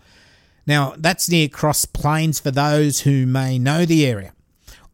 Now, 0.66 0.96
that's 0.98 1.30
near 1.30 1.48
Cross 1.48 1.86
Plains 1.86 2.40
for 2.40 2.50
those 2.50 3.02
who 3.02 3.28
may 3.28 3.60
know 3.60 3.86
the 3.86 4.04
area. 4.04 4.34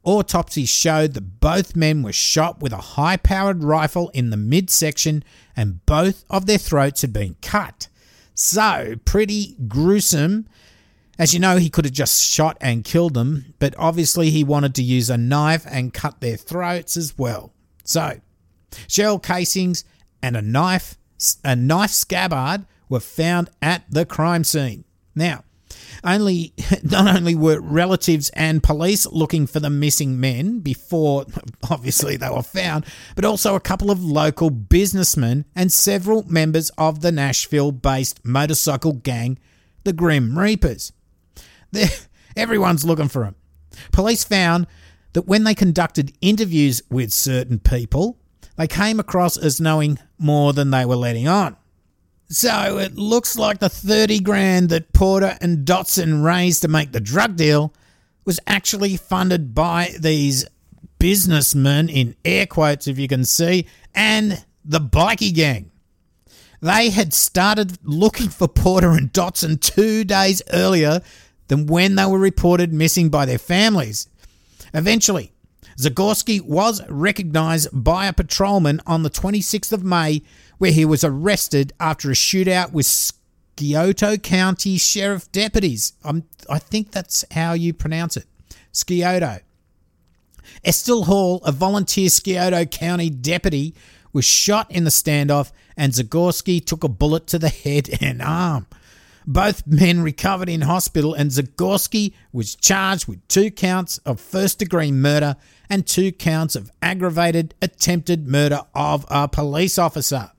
autopsy 0.03 0.65
showed 0.65 1.13
that 1.13 1.39
both 1.39 1.77
men 1.77 2.03
were 2.03 2.11
shot 2.11 2.59
with 2.59 2.73
a 2.73 2.97
high 2.97 3.15
powered 3.15 3.63
rifle 3.63 4.09
in 4.09 4.31
the 4.31 4.37
midsection 4.37 5.23
and 5.55 5.85
both 5.85 6.25
of 6.29 6.45
their 6.45 6.57
throats 6.57 7.03
had 7.03 7.13
been 7.13 7.37
cut. 7.41 7.87
So, 8.35 8.95
pretty 9.05 9.55
gruesome. 9.65 10.45
As 11.17 11.33
you 11.33 11.39
know, 11.39 11.55
he 11.55 11.69
could 11.69 11.85
have 11.85 11.93
just 11.93 12.21
shot 12.21 12.57
and 12.59 12.83
killed 12.83 13.13
them, 13.13 13.53
but 13.59 13.75
obviously 13.77 14.29
he 14.29 14.43
wanted 14.43 14.75
to 14.75 14.83
use 14.83 15.09
a 15.09 15.17
knife 15.17 15.65
and 15.69 15.93
cut 15.93 16.19
their 16.19 16.35
throats 16.35 16.97
as 16.97 17.17
well. 17.17 17.53
So, 17.85 18.19
shell 18.87 19.19
casings 19.19 19.83
and 20.21 20.37
a 20.37 20.41
knife, 20.41 20.97
a 21.43 21.55
knife 21.55 21.91
scabbard 21.91 22.65
were 22.89 22.99
found 22.99 23.49
at 23.61 23.83
the 23.89 24.05
crime 24.05 24.43
scene. 24.43 24.83
Now, 25.15 25.43
only 26.03 26.53
not 26.83 27.15
only 27.15 27.35
were 27.35 27.59
relatives 27.59 28.29
and 28.31 28.63
police 28.63 29.05
looking 29.07 29.47
for 29.47 29.59
the 29.59 29.69
missing 29.69 30.19
men 30.19 30.59
before 30.59 31.25
obviously 31.69 32.17
they 32.17 32.29
were 32.29 32.43
found, 32.43 32.85
but 33.15 33.25
also 33.25 33.55
a 33.55 33.59
couple 33.59 33.91
of 33.91 34.03
local 34.03 34.49
businessmen 34.49 35.45
and 35.55 35.71
several 35.71 36.23
members 36.23 36.69
of 36.77 37.01
the 37.01 37.11
Nashville-based 37.11 38.23
motorcycle 38.25 38.93
gang, 38.93 39.37
the 39.83 39.93
Grim 39.93 40.37
Reapers. 40.37 40.91
They're, 41.71 41.89
everyone's 42.35 42.85
looking 42.85 43.09
for 43.09 43.23
them. 43.23 43.35
Police 43.91 44.23
found 44.23 44.67
that 45.13 45.27
when 45.27 45.43
they 45.43 45.55
conducted 45.55 46.13
interviews 46.21 46.81
with 46.89 47.11
certain 47.11 47.59
people, 47.59 48.17
they 48.55 48.67
came 48.67 48.99
across 48.99 49.37
as 49.37 49.59
knowing 49.59 49.99
more 50.17 50.53
than 50.53 50.71
they 50.71 50.85
were 50.85 50.95
letting 50.95 51.27
on. 51.27 51.57
So 52.29 52.77
it 52.79 52.95
looks 52.95 53.37
like 53.37 53.59
the 53.59 53.69
30 53.69 54.19
grand 54.21 54.69
that 54.69 54.93
Porter 54.93 55.37
and 55.41 55.65
Dotson 55.65 56.23
raised 56.23 56.61
to 56.61 56.67
make 56.67 56.91
the 56.91 56.99
drug 56.99 57.35
deal 57.35 57.73
was 58.25 58.39
actually 58.47 58.97
funded 58.97 59.53
by 59.53 59.93
these 59.99 60.45
businessmen, 60.99 61.89
in 61.89 62.15
air 62.23 62.45
quotes 62.45 62.87
if 62.87 62.97
you 62.97 63.07
can 63.07 63.25
see, 63.25 63.67
and 63.93 64.43
the 64.63 64.79
bikie 64.79 65.33
gang. 65.33 65.69
They 66.61 66.91
had 66.91 67.13
started 67.13 67.77
looking 67.83 68.29
for 68.29 68.47
Porter 68.47 68.91
and 68.91 69.11
Dotson 69.11 69.59
two 69.59 70.05
days 70.05 70.41
earlier 70.53 71.01
than 71.49 71.67
when 71.67 71.95
they 71.95 72.05
were 72.05 72.17
reported 72.17 72.71
missing 72.71 73.09
by 73.09 73.25
their 73.25 73.37
families. 73.37 74.07
Eventually, 74.73 75.32
Zagorski 75.77 76.41
was 76.41 76.87
recognized 76.89 77.69
by 77.71 78.05
a 78.05 78.13
patrolman 78.13 78.81
on 78.85 79.03
the 79.03 79.09
26th 79.09 79.71
of 79.71 79.83
May 79.83 80.21
where 80.57 80.71
he 80.71 80.85
was 80.85 81.03
arrested 81.03 81.73
after 81.79 82.09
a 82.09 82.13
shootout 82.13 82.71
with 82.71 82.85
Scioto 82.85 84.17
County 84.17 84.77
Sheriff 84.77 85.31
deputies. 85.31 85.93
I'm, 86.03 86.23
I 86.49 86.59
think 86.59 86.91
that's 86.91 87.25
how 87.31 87.53
you 87.53 87.73
pronounce 87.73 88.17
it. 88.17 88.25
Scioto. 88.71 89.39
Estill 90.63 91.05
Hall, 91.05 91.41
a 91.43 91.51
volunteer 91.51 92.09
Scioto 92.09 92.65
County 92.65 93.09
deputy, 93.09 93.73
was 94.11 94.25
shot 94.25 94.69
in 94.71 94.83
the 94.83 94.89
standoff, 94.89 95.51
and 95.75 95.91
Zagorski 95.91 96.63
took 96.63 96.83
a 96.83 96.89
bullet 96.89 97.27
to 97.27 97.39
the 97.39 97.49
head 97.63 97.89
and 98.01 98.21
arm. 98.21 98.67
Both 99.25 99.65
men 99.65 100.01
recovered 100.01 100.49
in 100.49 100.61
hospital, 100.61 101.13
and 101.13 101.31
Zagorski 101.31 102.13
was 102.31 102.55
charged 102.55 103.07
with 103.07 103.25
two 103.27 103.51
counts 103.51 103.97
of 103.99 104.19
first 104.19 104.59
degree 104.59 104.91
murder 104.91 105.35
and 105.69 105.87
two 105.87 106.11
counts 106.11 106.55
of 106.55 106.71
aggravated 106.81 107.55
attempted 107.61 108.27
murder 108.27 108.61
of 108.75 109.05
a 109.09 109.27
police 109.27 109.77
officer. 109.77 110.31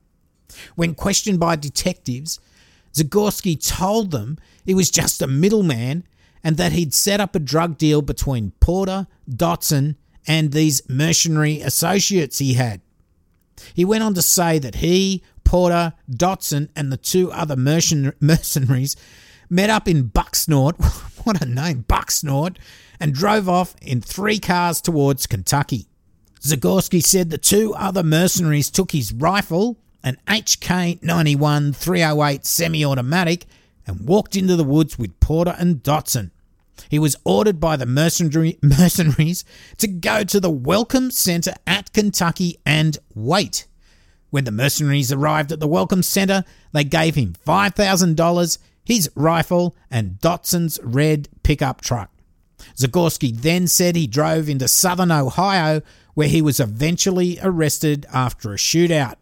When 0.75 0.95
questioned 0.95 1.41
by 1.41 1.57
detectives, 1.57 2.41
Zagorski 2.93 3.57
told 3.57 4.11
them 4.11 4.39
he 4.65 4.75
was 4.75 4.91
just 4.91 5.23
a 5.23 5.27
middleman 5.27 6.05
and 6.43 6.57
that 6.59 6.73
he'd 6.73 6.95
set 6.95 7.21
up 7.21 7.35
a 7.35 7.41
drug 7.41 7.79
deal 7.79 8.03
between 8.03 8.53
Porter, 8.61 9.07
Dotson, 9.29 9.97
and 10.27 10.53
these 10.53 10.83
mercenary 10.89 11.61
associates 11.61 12.39
he 12.39 12.55
had. 12.55 12.81
He 13.73 13.85
went 13.85 14.03
on 14.03 14.15
to 14.15 14.23
say 14.23 14.59
that 14.59 14.77
he, 14.77 15.23
Porter, 15.55 15.93
Dotson, 16.11 16.69
and 16.75 16.91
the 16.91 16.97
two 16.97 17.31
other 17.31 17.55
mercenaries 17.55 18.97
met 19.49 19.71
up 19.71 19.87
in 19.87 20.09
Bucksnort, 20.09 20.75
what 21.25 21.41
a 21.41 21.47
name, 21.47 21.85
Bucksnort, 21.85 22.57
and 22.99 23.15
drove 23.15 23.49
off 23.49 23.77
in 23.81 24.01
three 24.01 24.41
cars 24.41 24.81
towards 24.81 25.29
Kentucky. 25.29 25.87
Zagorski 26.41 27.01
said 27.01 27.31
the 27.31 27.39
two 27.39 27.73
other 27.75 28.03
mercenaries 28.03 28.69
took 28.69 28.91
his 28.91 29.13
rifle 29.13 29.79
an 30.03 30.19
HK 30.27 31.01
91 31.05 31.73
308 31.73 32.45
semi 32.45 32.85
automatic, 32.85 33.47
and 33.87 34.09
walked 34.09 34.35
into 34.35 34.57
the 34.57 34.65
woods 34.65 34.99
with 34.99 35.21
Porter 35.21 35.55
and 35.57 35.85
Dotson. 35.85 36.33
He 36.89 36.99
was 36.99 37.15
ordered 37.23 37.61
by 37.61 37.77
the 37.77 37.87
mercenary, 37.87 38.59
mercenaries 38.63 39.45
to 39.79 39.87
go 39.87 40.25
to 40.25 40.41
the 40.41 40.51
Welcome 40.51 41.13
Center 41.13 41.55
at 41.65 41.93
Kentucky 41.93 42.59
and 42.67 42.99
wait. 43.15 43.69
When 44.35 44.43
the 44.43 44.51
mercenaries 44.51 45.13
arrived 45.13 45.53
at 45.53 45.61
the 45.61 45.69
Welcome 45.69 46.03
Center, 46.03 46.43
they 46.73 46.83
gave 46.83 47.15
him 47.15 47.37
$5,000, 47.47 48.59
his 48.85 49.09
rifle, 49.15 49.77
and 49.93 50.19
Dotson's 50.19 50.81
red 50.83 51.29
pickup 51.45 51.81
truck. 51.81 52.11
Zagorski 52.77 53.33
then 53.33 53.69
said 53.69 53.95
he 53.95 54.09
drove 54.09 54.49
into 54.49 54.67
southern 54.67 55.13
Ohio, 55.13 55.83
where 56.15 56.27
he 56.27 56.43
was 56.43 56.59
eventually 56.59 57.39
arrested 57.45 58.07
after 58.13 58.53
a 58.53 58.57
shootout. 58.57 59.19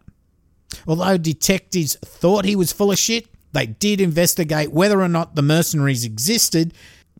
Although 0.87 1.19
detectives 1.19 1.95
thought 1.97 2.45
he 2.45 2.55
was 2.55 2.73
full 2.73 2.91
of 2.91 2.97
shit, 2.97 3.27
they 3.51 3.67
did 3.67 4.01
investigate 4.01 4.71
whether 4.71 4.99
or 4.99 5.09
not 5.09 5.35
the 5.35 5.43
mercenaries 5.43 6.05
existed, 6.05 6.73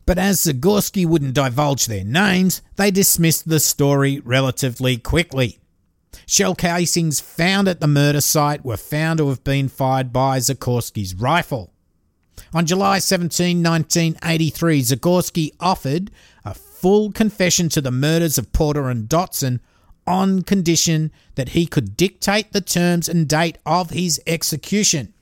but 0.04 0.18
as 0.18 0.44
Zagorski 0.44 1.06
wouldn't 1.06 1.34
divulge 1.34 1.86
their 1.86 2.02
names, 2.02 2.60
they 2.74 2.90
dismissed 2.90 3.48
the 3.48 3.60
story 3.60 4.18
relatively 4.18 4.96
quickly. 4.96 5.60
Shell 6.26 6.54
casings 6.54 7.20
found 7.20 7.68
at 7.68 7.80
the 7.80 7.86
murder 7.86 8.20
site 8.20 8.64
were 8.64 8.76
found 8.76 9.18
to 9.18 9.28
have 9.28 9.44
been 9.44 9.68
fired 9.68 10.12
by 10.12 10.38
Zagorski's 10.38 11.14
rifle. 11.14 11.72
On 12.52 12.66
July 12.66 12.98
17, 12.98 13.62
1983, 13.62 14.80
Zagorski 14.82 15.50
offered 15.60 16.10
a 16.44 16.54
full 16.54 17.12
confession 17.12 17.68
to 17.68 17.80
the 17.80 17.90
murders 17.90 18.38
of 18.38 18.52
Porter 18.52 18.88
and 18.88 19.08
Dotson 19.08 19.60
on 20.06 20.42
condition 20.42 21.10
that 21.34 21.50
he 21.50 21.66
could 21.66 21.96
dictate 21.96 22.52
the 22.52 22.60
terms 22.60 23.08
and 23.08 23.28
date 23.28 23.58
of 23.64 23.90
his 23.90 24.20
execution, 24.26 25.14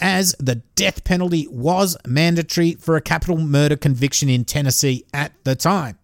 as 0.00 0.34
the 0.38 0.56
death 0.74 1.04
penalty 1.04 1.46
was 1.50 1.96
mandatory 2.06 2.74
for 2.74 2.96
a 2.96 3.00
capital 3.00 3.38
murder 3.38 3.76
conviction 3.76 4.28
in 4.28 4.44
Tennessee 4.44 5.04
at 5.14 5.32
the 5.44 5.54
time. 5.54 5.98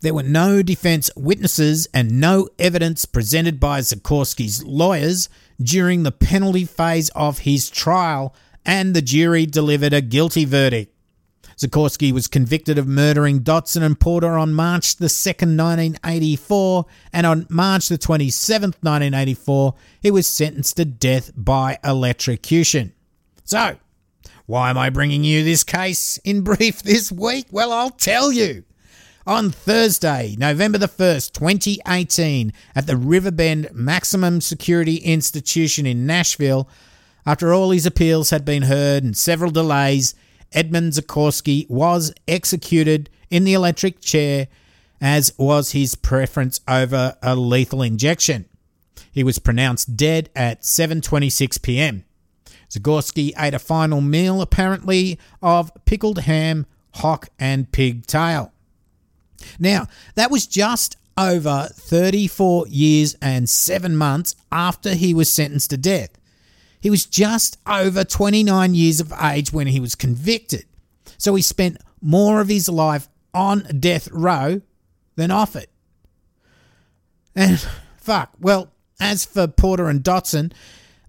There 0.00 0.14
were 0.14 0.22
no 0.22 0.62
defense 0.62 1.10
witnesses 1.16 1.88
and 1.94 2.20
no 2.20 2.48
evidence 2.58 3.04
presented 3.04 3.58
by 3.58 3.80
Zagorski's 3.80 4.64
lawyers 4.64 5.28
during 5.60 6.02
the 6.02 6.12
penalty 6.12 6.64
phase 6.64 7.08
of 7.10 7.40
his 7.40 7.70
trial, 7.70 8.34
and 8.66 8.94
the 8.94 9.02
jury 9.02 9.46
delivered 9.46 9.92
a 9.92 10.00
guilty 10.00 10.44
verdict. 10.44 10.94
Zagorski 11.56 12.12
was 12.12 12.26
convicted 12.26 12.78
of 12.78 12.88
murdering 12.88 13.40
Dotson 13.40 13.82
and 13.82 13.98
Porter 13.98 14.36
on 14.36 14.52
March 14.52 14.96
the 14.96 15.06
2nd, 15.06 15.56
1984, 15.56 16.86
and 17.12 17.26
on 17.26 17.46
March 17.48 17.88
the 17.88 17.98
27th, 17.98 18.76
1984, 18.82 19.74
he 20.00 20.10
was 20.10 20.26
sentenced 20.26 20.76
to 20.76 20.84
death 20.84 21.30
by 21.36 21.78
electrocution. 21.84 22.92
So, 23.44 23.76
why 24.46 24.70
am 24.70 24.78
I 24.78 24.90
bringing 24.90 25.24
you 25.24 25.44
this 25.44 25.64
case 25.64 26.18
in 26.18 26.40
brief 26.42 26.82
this 26.82 27.12
week? 27.12 27.46
Well, 27.50 27.72
I'll 27.72 27.90
tell 27.90 28.32
you. 28.32 28.64
On 29.26 29.50
Thursday, 29.50 30.36
November 30.38 30.76
the 30.76 30.86
1st, 30.86 31.32
2018, 31.32 32.52
at 32.76 32.86
the 32.86 32.98
Riverbend 32.98 33.70
Maximum 33.72 34.42
Security 34.42 34.96
Institution 34.96 35.86
in 35.86 36.04
Nashville, 36.04 36.68
after 37.24 37.50
all 37.50 37.70
his 37.70 37.86
appeals 37.86 38.28
had 38.28 38.44
been 38.44 38.64
heard 38.64 39.02
and 39.02 39.16
several 39.16 39.50
delays, 39.50 40.14
Edmund 40.52 40.92
Zagorski 40.92 41.66
was 41.70 42.12
executed 42.28 43.08
in 43.30 43.44
the 43.44 43.54
electric 43.54 44.02
chair, 44.02 44.48
as 45.00 45.32
was 45.38 45.72
his 45.72 45.94
preference 45.94 46.60
over 46.68 47.16
a 47.22 47.34
lethal 47.34 47.80
injection. 47.80 48.44
He 49.10 49.24
was 49.24 49.38
pronounced 49.38 49.96
dead 49.96 50.28
at 50.36 50.60
7:26 50.60 51.62
p.m. 51.62 52.04
Zagorski 52.68 53.32
ate 53.38 53.54
a 53.54 53.58
final 53.58 54.02
meal, 54.02 54.42
apparently, 54.42 55.18
of 55.40 55.72
pickled 55.86 56.18
ham, 56.18 56.66
hock, 56.96 57.30
and 57.38 57.72
pig 57.72 58.06
tail. 58.06 58.52
Now, 59.58 59.86
that 60.14 60.30
was 60.30 60.46
just 60.46 60.96
over 61.16 61.68
34 61.72 62.66
years 62.68 63.16
and 63.22 63.48
7 63.48 63.96
months 63.96 64.34
after 64.50 64.94
he 64.94 65.14
was 65.14 65.32
sentenced 65.32 65.70
to 65.70 65.76
death. 65.76 66.10
He 66.80 66.90
was 66.90 67.06
just 67.06 67.56
over 67.66 68.04
29 68.04 68.74
years 68.74 69.00
of 69.00 69.12
age 69.22 69.52
when 69.52 69.68
he 69.68 69.80
was 69.80 69.94
convicted. 69.94 70.66
So 71.16 71.34
he 71.34 71.42
spent 71.42 71.78
more 72.02 72.40
of 72.40 72.48
his 72.48 72.68
life 72.68 73.08
on 73.32 73.60
death 73.80 74.08
row 74.12 74.60
than 75.16 75.30
off 75.30 75.56
it. 75.56 75.70
And 77.34 77.58
fuck, 77.96 78.32
well, 78.40 78.70
as 79.00 79.24
for 79.24 79.46
Porter 79.46 79.88
and 79.88 80.02
Dotson, 80.02 80.52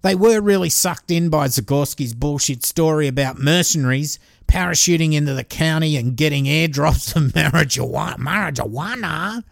They 0.06 0.14
were 0.14 0.40
really 0.40 0.70
sucked 0.70 1.10
in 1.10 1.30
by 1.30 1.48
Zagorski's 1.48 2.14
bullshit 2.14 2.64
story 2.64 3.08
about 3.08 3.40
mercenaries 3.40 4.20
parachuting 4.46 5.12
into 5.14 5.34
the 5.34 5.44
county 5.44 5.96
and 5.96 6.16
getting 6.16 6.44
airdrops 6.44 7.14
of 7.16 7.32
marijuana. 7.32 8.16
marijuana. 8.16 9.44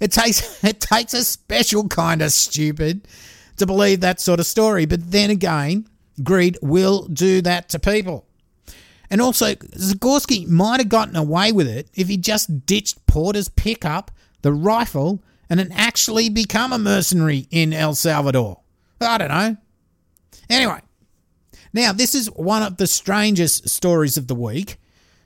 It 0.00 0.12
takes 0.12 0.62
it 0.64 0.80
takes 0.80 1.14
a 1.14 1.24
special 1.24 1.88
kind 1.88 2.22
of 2.22 2.32
stupid 2.32 3.06
to 3.56 3.66
believe 3.66 4.00
that 4.00 4.20
sort 4.20 4.40
of 4.40 4.46
story. 4.46 4.86
But 4.86 5.10
then 5.10 5.30
again, 5.30 5.86
greed 6.22 6.58
will 6.62 7.06
do 7.06 7.40
that 7.42 7.68
to 7.70 7.78
people. 7.78 8.26
And 9.10 9.20
also, 9.20 9.54
Zagorski 9.54 10.48
might 10.48 10.80
have 10.80 10.88
gotten 10.88 11.16
away 11.16 11.52
with 11.52 11.68
it 11.68 11.88
if 11.94 12.08
he 12.08 12.16
just 12.16 12.64
ditched 12.64 13.06
Porter's 13.06 13.48
pickup, 13.48 14.10
the 14.40 14.54
rifle, 14.54 15.22
and 15.50 15.60
then 15.60 15.70
actually 15.72 16.30
become 16.30 16.72
a 16.72 16.78
mercenary 16.78 17.46
in 17.50 17.74
El 17.74 17.94
Salvador. 17.94 18.60
I 19.02 19.18
don't 19.18 19.28
know. 19.28 19.56
Anyway, 20.48 20.80
now 21.72 21.92
this 21.92 22.14
is 22.14 22.30
one 22.30 22.62
of 22.62 22.76
the 22.76 22.86
strangest 22.86 23.68
stories 23.68 24.16
of 24.16 24.26
the 24.26 24.34
week. 24.34 24.76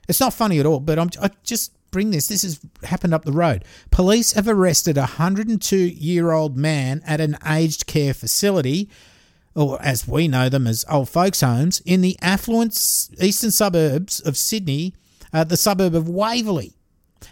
It's 0.07 0.19
not 0.19 0.33
funny 0.33 0.59
at 0.59 0.65
all, 0.65 0.79
but 0.79 0.99
I'm 0.99 1.09
I 1.21 1.31
just 1.43 1.73
bring 1.91 2.11
this. 2.11 2.27
This 2.27 2.43
has 2.43 2.59
happened 2.83 3.13
up 3.13 3.25
the 3.25 3.31
road. 3.31 3.65
Police 3.91 4.33
have 4.33 4.47
arrested 4.47 4.97
a 4.97 5.01
102 5.01 5.77
year 5.77 6.31
old 6.31 6.57
man 6.57 7.01
at 7.05 7.21
an 7.21 7.37
aged 7.45 7.87
care 7.87 8.13
facility 8.13 8.89
or 9.57 9.81
as 9.81 10.07
we 10.07 10.27
know 10.27 10.49
them 10.49 10.67
as 10.67 10.85
old 10.87 11.09
folks' 11.09 11.41
homes, 11.41 11.81
in 11.83 12.01
the 12.01 12.15
affluent 12.21 12.73
eastern 13.19 13.49
suburbs 13.49 14.19
of 14.19 14.37
Sydney, 14.37 14.93
uh, 15.33 15.43
the 15.43 15.57
suburb 15.57 15.95
of 15.95 16.07
Waverley. 16.07 16.73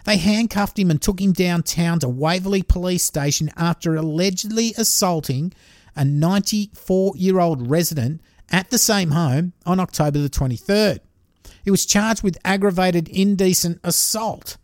They 0.04 0.16
handcuffed 0.16 0.76
him 0.76 0.90
and 0.90 1.00
took 1.00 1.20
him 1.20 1.32
downtown 1.32 2.00
to 2.00 2.08
Waverley 2.08 2.64
Police 2.64 3.04
Station 3.04 3.52
after 3.56 3.94
allegedly 3.94 4.74
assaulting 4.76 5.52
a 5.94 6.04
94 6.04 7.12
year 7.16 7.38
old 7.38 7.70
resident 7.70 8.20
at 8.50 8.70
the 8.70 8.78
same 8.78 9.10
home 9.10 9.52
on 9.64 9.80
October 9.80 10.18
the 10.18 10.28
23rd. 10.28 11.00
He 11.64 11.70
was 11.70 11.86
charged 11.86 12.22
with 12.22 12.38
aggravated 12.44 13.08
indecent 13.08 13.80
assault. 13.82 14.56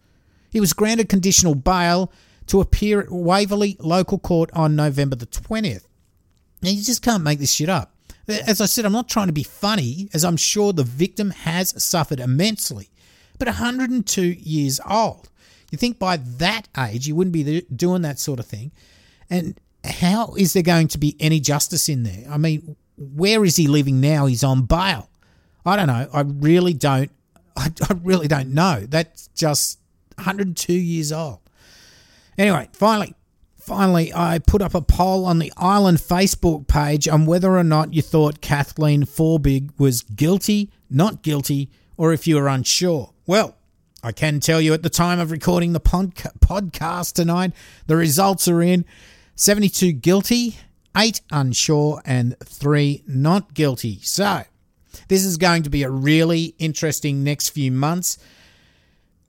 He 0.51 0.61
was 0.61 0.73
granted 0.73 1.09
conditional 1.09 1.55
bail 1.55 2.13
to 2.47 2.61
appear 2.61 3.01
at 3.01 3.11
Waverley 3.11 3.77
Local 3.81 4.19
Court 4.19 4.51
on 4.53 4.77
November 4.77 5.17
the 5.17 5.27
20th. 5.27 5.87
Now, 6.63 6.71
you 6.71 6.83
just 6.83 7.03
can't 7.03 7.25
make 7.25 7.39
this 7.39 7.53
shit 7.53 7.69
up. 7.69 7.95
As 8.29 8.61
I 8.61 8.67
said, 8.67 8.85
I'm 8.85 8.93
not 8.93 9.09
trying 9.09 9.27
to 9.27 9.33
be 9.33 9.43
funny, 9.43 10.09
as 10.15 10.25
I'm 10.25 10.37
sure 10.37 10.73
the 10.73 10.85
victim 10.85 11.31
has 11.31 11.83
suffered 11.83 12.21
immensely. 12.21 12.91
But 13.39 13.49
102 13.49 14.23
years 14.23 14.81
old. 14.89 15.29
You 15.73 15.79
think 15.79 15.99
by 15.99 16.19
that 16.19 16.69
age 16.79 17.09
you 17.09 17.17
wouldn't 17.17 17.33
be 17.33 17.63
doing 17.75 18.03
that 18.03 18.21
sort 18.21 18.39
of 18.39 18.47
thing. 18.47 18.71
And 19.29 19.59
how 19.85 20.35
is 20.35 20.53
there 20.53 20.63
going 20.63 20.89
to 20.89 20.99
be 20.99 21.17
any 21.19 21.41
justice 21.41 21.89
in 21.89 22.05
there? 22.05 22.27
I 22.31 22.37
mean, 22.37 22.77
where 22.97 23.45
is 23.45 23.57
he 23.57 23.67
living 23.67 24.01
now? 24.01 24.27
He's 24.27 24.45
on 24.45 24.63
bail. 24.63 25.09
I 25.65 25.77
don't 25.77 25.87
know. 25.87 26.09
I 26.13 26.21
really 26.21 26.75
don't. 26.75 27.11
I, 27.57 27.71
I 27.89 27.95
really 28.03 28.29
don't 28.29 28.55
know. 28.55 28.85
That's 28.89 29.29
just 29.35 29.79
102 30.17 30.73
years 30.73 31.13
old. 31.13 31.41
Anyway, 32.39 32.69
finally, 32.73 33.15
Finally, 33.63 34.13
I 34.13 34.41
put 34.41 34.61
up 34.61 34.75
a 34.75 34.81
poll 34.81 35.25
on 35.25 35.39
the 35.39 35.53
Island 35.57 35.99
Facebook 35.99 36.67
page 36.67 37.07
on 37.07 37.27
whether 37.27 37.57
or 37.57 37.63
not 37.63 37.95
you 37.95 38.03
thought 38.03 38.41
Kathleen 38.41 39.05
Folbig 39.05 39.71
was 39.79 40.03
guilty, 40.03 40.69
not 40.91 41.23
guilty, 41.23 41.71
or 41.97 42.13
if 42.13 42.27
you 42.27 42.35
were 42.35 42.49
unsure. 42.49 43.13
Well, 43.25 43.55
I 44.03 44.11
can 44.11 44.41
tell 44.41 44.61
you 44.61 44.75
at 44.75 44.83
the 44.83 44.91
time 44.91 45.21
of 45.21 45.31
recording 45.31 45.75
the 45.75 45.81
podca- 45.81 46.37
podcast 46.41 47.13
tonight, 47.13 47.53
the 47.87 47.95
results 47.95 48.49
are 48.49 48.61
in 48.61 48.85
72 49.37 49.93
guilty, 49.93 50.59
8 50.97 51.21
unsure, 51.31 52.03
and 52.05 52.39
3 52.41 53.03
not 53.07 53.55
guilty. 53.55 54.01
So, 54.03 54.43
this 55.09 55.25
is 55.25 55.37
going 55.37 55.63
to 55.63 55.71
be 55.71 55.83
a 55.83 55.91
really 55.91 56.55
interesting 56.59 57.25
next 57.25 57.51
few 57.51 57.73
months 57.73 58.19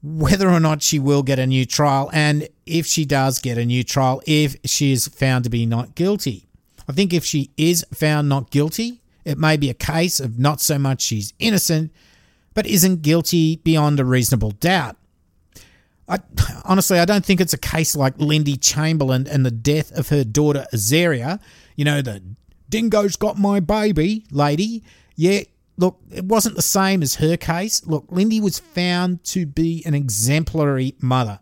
whether 0.04 0.49
or 0.49 0.60
not 0.60 0.84
she 0.84 0.99
will 0.99 1.23
get 1.23 1.39
a 1.39 1.47
new 1.47 1.65
trial 1.65 2.10
and 2.13 2.47
if 2.65 2.86
she 2.86 3.06
does 3.06 3.39
get 3.39 3.58
a 3.58 3.65
new 3.65 3.84
trial, 3.84 4.21
if 4.28 4.58
she 4.65 4.91
is 4.91 5.08
found 5.08 5.45
to 5.45 5.49
be 5.49 5.65
not 5.65 5.95
guilty. 5.95 6.49
I 6.88 6.91
think 6.91 7.13
if 7.13 7.23
she 7.23 7.52
is 7.56 7.86
found 7.93 8.28
not 8.28 8.52
guilty, 8.52 9.02
it 9.23 9.38
may 9.38 9.56
be 9.56 9.69
a 9.69 9.73
case 9.73 10.19
of 10.19 10.38
not 10.38 10.60
so 10.60 10.78
much 10.78 11.02
she's 11.02 11.34
innocent, 11.39 11.93
but 12.54 12.67
isn't 12.67 13.02
guilty 13.02 13.56
beyond 13.56 13.99
a 13.99 14.06
reasonable 14.06 14.52
doubt. 14.52 14.97
I, 16.08 16.20
honestly, 16.66 17.00
I 17.00 17.06
don't 17.06 17.26
think 17.26 17.39
it's 17.39 17.54
a 17.54 17.58
case 17.58 17.96
like 17.96 18.18
Lindy 18.18 18.58
Chamberlain 18.58 19.28
and 19.28 19.46
the 19.46 19.52
death 19.52 19.92
of 19.92 20.10
her 20.10 20.24
daughter 20.24 20.66
Azaria. 20.74 21.39
You 21.76 21.86
know, 21.86 22.02
the 22.02 22.22
dingo's 22.70 23.16
got 23.16 23.38
my 23.38 23.60
baby 23.60 24.26
lady. 24.32 24.84
Yeah, 25.16 25.42
look, 25.78 26.00
it 26.12 26.26
wasn't 26.26 26.56
the 26.56 26.62
same 26.62 27.02
as 27.02 27.16
her 27.16 27.38
case. 27.38 27.86
Look, 27.86 28.06
Lindy 28.10 28.42
was 28.42 28.60
found 28.60 29.24
to 29.26 29.46
be 29.46 29.84
an 29.86 29.94
exemplary 29.94 30.96
mother. 31.02 31.39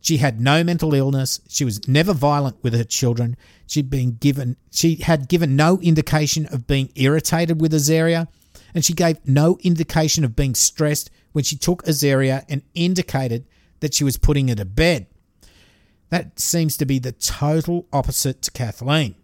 She 0.00 0.18
had 0.18 0.40
no 0.40 0.64
mental 0.64 0.94
illness. 0.94 1.40
She 1.48 1.64
was 1.64 1.86
never 1.88 2.14
violent 2.14 2.62
with 2.62 2.72
her 2.72 2.84
children. 2.84 3.36
She'd 3.66 3.90
been 3.90 4.12
given 4.12 4.56
she 4.70 4.96
had 4.96 5.28
given 5.28 5.56
no 5.56 5.78
indication 5.80 6.46
of 6.46 6.66
being 6.66 6.90
irritated 6.94 7.60
with 7.60 7.72
Azaria, 7.72 8.28
and 8.74 8.84
she 8.84 8.94
gave 8.94 9.18
no 9.26 9.58
indication 9.62 10.24
of 10.24 10.36
being 10.36 10.54
stressed 10.54 11.10
when 11.32 11.44
she 11.44 11.56
took 11.56 11.84
Azaria 11.84 12.44
and 12.48 12.62
indicated 12.74 13.44
that 13.80 13.94
she 13.94 14.04
was 14.04 14.16
putting 14.16 14.48
her 14.48 14.54
to 14.54 14.64
bed. 14.64 15.06
That 16.10 16.38
seems 16.40 16.76
to 16.78 16.86
be 16.86 16.98
the 16.98 17.12
total 17.12 17.86
opposite 17.92 18.42
to 18.42 18.50
Kathleen. 18.50 19.14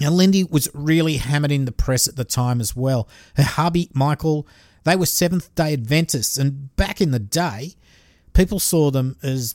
Now, 0.00 0.10
Lindy 0.10 0.44
was 0.44 0.68
really 0.74 1.18
hammered 1.18 1.52
in 1.52 1.64
the 1.64 1.72
press 1.72 2.08
at 2.08 2.16
the 2.16 2.24
time 2.24 2.60
as 2.60 2.74
well. 2.74 3.08
Her 3.36 3.42
hubby, 3.42 3.90
Michael, 3.92 4.46
they 4.84 4.96
were 4.96 5.06
Seventh 5.06 5.54
day 5.54 5.72
Adventists, 5.72 6.36
and 6.36 6.74
back 6.76 7.00
in 7.00 7.10
the 7.10 7.18
day, 7.18 7.74
people 8.32 8.58
saw 8.58 8.90
them 8.90 9.16
as 9.22 9.54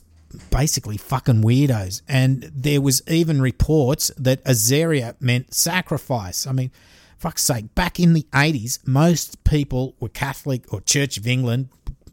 basically 0.50 0.96
fucking 0.96 1.42
weirdos. 1.42 2.02
And 2.08 2.50
there 2.54 2.80
was 2.80 3.02
even 3.08 3.40
reports 3.40 4.10
that 4.16 4.44
Azaria 4.44 5.14
meant 5.20 5.54
sacrifice. 5.54 6.46
I 6.46 6.52
mean, 6.52 6.70
fuck's 7.18 7.42
sake, 7.42 7.74
back 7.74 7.98
in 7.98 8.12
the 8.12 8.26
80s, 8.32 8.86
most 8.86 9.42
people 9.44 9.96
were 10.00 10.08
Catholic 10.08 10.72
or 10.72 10.80
Church 10.80 11.16
of 11.16 11.26
England, 11.26 11.68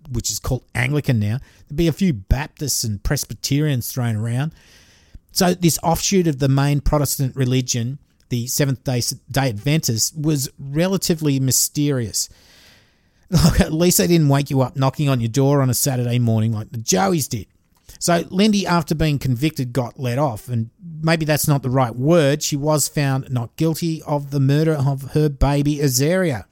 which 0.09 0.29
is 0.31 0.39
called 0.39 0.63
Anglican 0.73 1.19
now. 1.19 1.39
There'd 1.67 1.77
be 1.77 1.87
a 1.87 1.93
few 1.93 2.13
Baptists 2.13 2.83
and 2.83 3.03
Presbyterians 3.03 3.91
thrown 3.91 4.15
around. 4.15 4.53
So, 5.31 5.53
this 5.53 5.79
offshoot 5.83 6.27
of 6.27 6.39
the 6.39 6.47
main 6.47 6.79
Protestant 6.79 7.35
religion 7.35 7.99
the 8.29 8.47
Seventh 8.47 8.83
Day, 8.83 9.01
Day 9.29 9.49
Adventist 9.49 10.19
was 10.19 10.49
relatively 10.57 11.39
mysterious. 11.39 12.29
Look, 13.29 13.59
at 13.59 13.73
least 13.73 13.97
they 13.97 14.07
didn't 14.07 14.29
wake 14.29 14.49
you 14.49 14.61
up 14.61 14.75
knocking 14.75 15.09
on 15.09 15.19
your 15.19 15.29
door 15.29 15.61
on 15.61 15.69
a 15.69 15.73
Saturday 15.73 16.19
morning 16.19 16.51
like 16.51 16.71
the 16.71 16.77
Joeys 16.77 17.29
did. 17.29 17.47
So 17.99 18.23
Lindy, 18.29 18.67
after 18.67 18.93
being 18.93 19.19
convicted, 19.19 19.73
got 19.73 19.99
let 19.99 20.19
off, 20.19 20.47
and 20.47 20.69
maybe 21.01 21.25
that's 21.25 21.47
not 21.47 21.63
the 21.63 21.69
right 21.69 21.95
word. 21.95 22.43
She 22.43 22.55
was 22.55 22.87
found 22.87 23.31
not 23.31 23.55
guilty 23.55 24.01
of 24.03 24.31
the 24.31 24.39
murder 24.39 24.73
of 24.73 25.11
her 25.13 25.29
baby 25.29 25.77
Azaria. 25.77 26.45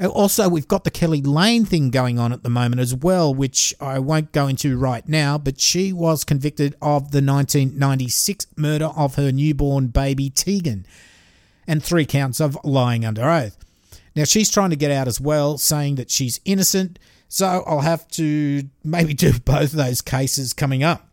Uh, 0.00 0.06
also, 0.08 0.48
we've 0.48 0.68
got 0.68 0.84
the 0.84 0.90
Keli 0.90 1.26
Lane 1.26 1.64
thing 1.64 1.90
going 1.90 2.18
on 2.18 2.32
at 2.32 2.42
the 2.42 2.50
moment 2.50 2.80
as 2.80 2.94
well, 2.94 3.34
which 3.34 3.74
I 3.80 3.98
won't 3.98 4.32
go 4.32 4.46
into 4.46 4.78
right 4.78 5.06
now, 5.08 5.38
but 5.38 5.60
she 5.60 5.92
was 5.92 6.24
convicted 6.24 6.74
of 6.80 7.10
the 7.10 7.20
1996 7.20 8.46
murder 8.56 8.86
of 8.86 9.16
her 9.16 9.32
newborn 9.32 9.88
baby 9.88 10.30
Tegan 10.30 10.86
and 11.66 11.82
three 11.82 12.06
counts 12.06 12.40
of 12.40 12.56
lying 12.64 13.04
under 13.04 13.28
oath. 13.28 13.56
Now, 14.14 14.24
she's 14.24 14.50
trying 14.50 14.70
to 14.70 14.76
get 14.76 14.90
out 14.90 15.08
as 15.08 15.20
well, 15.20 15.58
saying 15.58 15.96
that 15.96 16.10
she's 16.10 16.40
innocent, 16.44 16.98
so 17.28 17.62
I'll 17.66 17.80
have 17.80 18.06
to 18.12 18.64
maybe 18.84 19.14
do 19.14 19.38
both 19.44 19.72
of 19.72 19.78
those 19.78 20.00
cases 20.00 20.52
coming 20.52 20.82
up. 20.82 21.08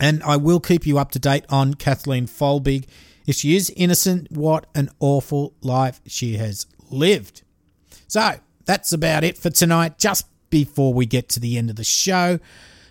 And 0.00 0.22
I 0.22 0.36
will 0.36 0.60
keep 0.60 0.86
you 0.86 0.98
up 0.98 1.12
to 1.12 1.18
date 1.18 1.44
on 1.48 1.74
Kathleen 1.74 2.26
Folbig. 2.26 2.86
If 3.26 3.36
she 3.36 3.54
is 3.54 3.70
innocent, 3.76 4.32
what 4.32 4.66
an 4.74 4.90
awful 4.98 5.54
life 5.60 6.00
she 6.06 6.38
has 6.38 6.66
lived. 6.90 7.42
So 8.10 8.34
that's 8.64 8.92
about 8.92 9.22
it 9.22 9.38
for 9.38 9.50
tonight. 9.50 9.96
Just 9.96 10.26
before 10.50 10.92
we 10.92 11.06
get 11.06 11.28
to 11.28 11.38
the 11.38 11.56
end 11.56 11.70
of 11.70 11.76
the 11.76 11.84
show, 11.84 12.40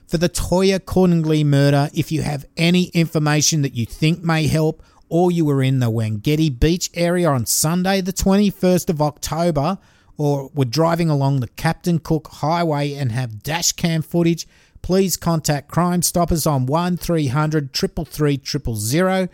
for 0.08 0.18
the 0.18 0.30
Toyah 0.30 0.80
Cordingley 0.80 1.46
murder, 1.46 1.90
if 1.94 2.10
you 2.10 2.22
have 2.22 2.46
any 2.56 2.86
information 2.94 3.62
that 3.64 3.74
you 3.74 3.86
think 3.86 4.24
may 4.24 4.48
help, 4.48 4.82
or 5.10 5.30
you 5.30 5.44
were 5.44 5.62
in 5.62 5.80
the 5.80 5.92
Wangetti 5.92 6.58
Beach 6.58 6.90
area 6.94 7.30
on 7.30 7.46
Sunday, 7.46 8.00
the 8.00 8.14
21st 8.14 8.90
of 8.90 9.02
October, 9.02 9.78
or 10.18 10.52
were 10.54 10.64
driving 10.64 11.10
along 11.10 11.42
the 11.42 11.50
Captain 11.50 12.00
Cook 12.00 12.30
Highway 12.36 12.94
and 12.94 13.12
have 13.12 13.44
dash 13.44 13.74
cam 13.74 14.02
footage, 14.02 14.48
please 14.82 15.18
contact 15.18 15.68
Crime 15.68 16.02
Stoppers 16.02 16.48
on 16.48 16.66
1300 16.66 17.74
333 17.74 18.74
000 18.74 19.28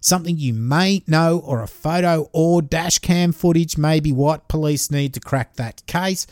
something 0.00 0.36
you 0.36 0.54
may 0.54 1.02
know, 1.06 1.40
or 1.44 1.62
a 1.62 1.68
photo 1.68 2.28
or 2.32 2.62
dash 2.62 2.98
cam 2.98 3.32
footage 3.32 3.78
may 3.78 4.00
be 4.00 4.12
what 4.12 4.48
police 4.48 4.90
need 4.90 5.14
to 5.14 5.20
crack 5.20 5.54
that 5.54 5.86
case. 5.86 6.26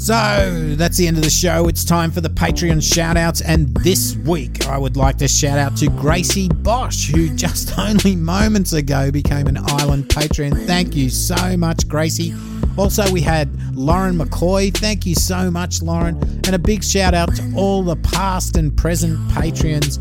So 0.02 0.74
that's 0.74 0.96
the 0.96 1.06
end 1.06 1.16
of 1.16 1.22
the 1.22 1.30
show. 1.30 1.68
It's 1.68 1.84
time 1.84 2.10
for 2.10 2.20
the 2.20 2.28
Patreon 2.28 2.82
shout 2.82 3.16
outs. 3.16 3.40
And 3.40 3.72
this 3.84 4.16
week, 4.16 4.66
I 4.66 4.76
would 4.76 4.96
like 4.96 5.16
to 5.18 5.28
shout 5.28 5.60
out 5.60 5.76
to 5.76 5.86
Gracie 5.90 6.48
Bosch, 6.48 7.08
who 7.08 7.28
just 7.36 7.78
only 7.78 8.16
moments 8.16 8.72
ago 8.72 9.12
became 9.12 9.46
an 9.46 9.58
Island 9.58 10.08
Patreon. 10.08 10.66
Thank 10.66 10.96
you 10.96 11.08
so 11.08 11.56
much, 11.56 11.86
Gracie. 11.86 12.34
Also, 12.76 13.08
we 13.12 13.20
had 13.20 13.48
Lauren 13.76 14.18
McCoy. 14.18 14.76
Thank 14.76 15.06
you 15.06 15.14
so 15.14 15.52
much, 15.52 15.82
Lauren. 15.82 16.16
And 16.46 16.52
a 16.52 16.58
big 16.58 16.82
shout 16.82 17.14
out 17.14 17.32
to 17.36 17.52
all 17.56 17.84
the 17.84 17.94
past 17.94 18.56
and 18.56 18.76
present 18.76 19.20
Patreons. 19.28 20.00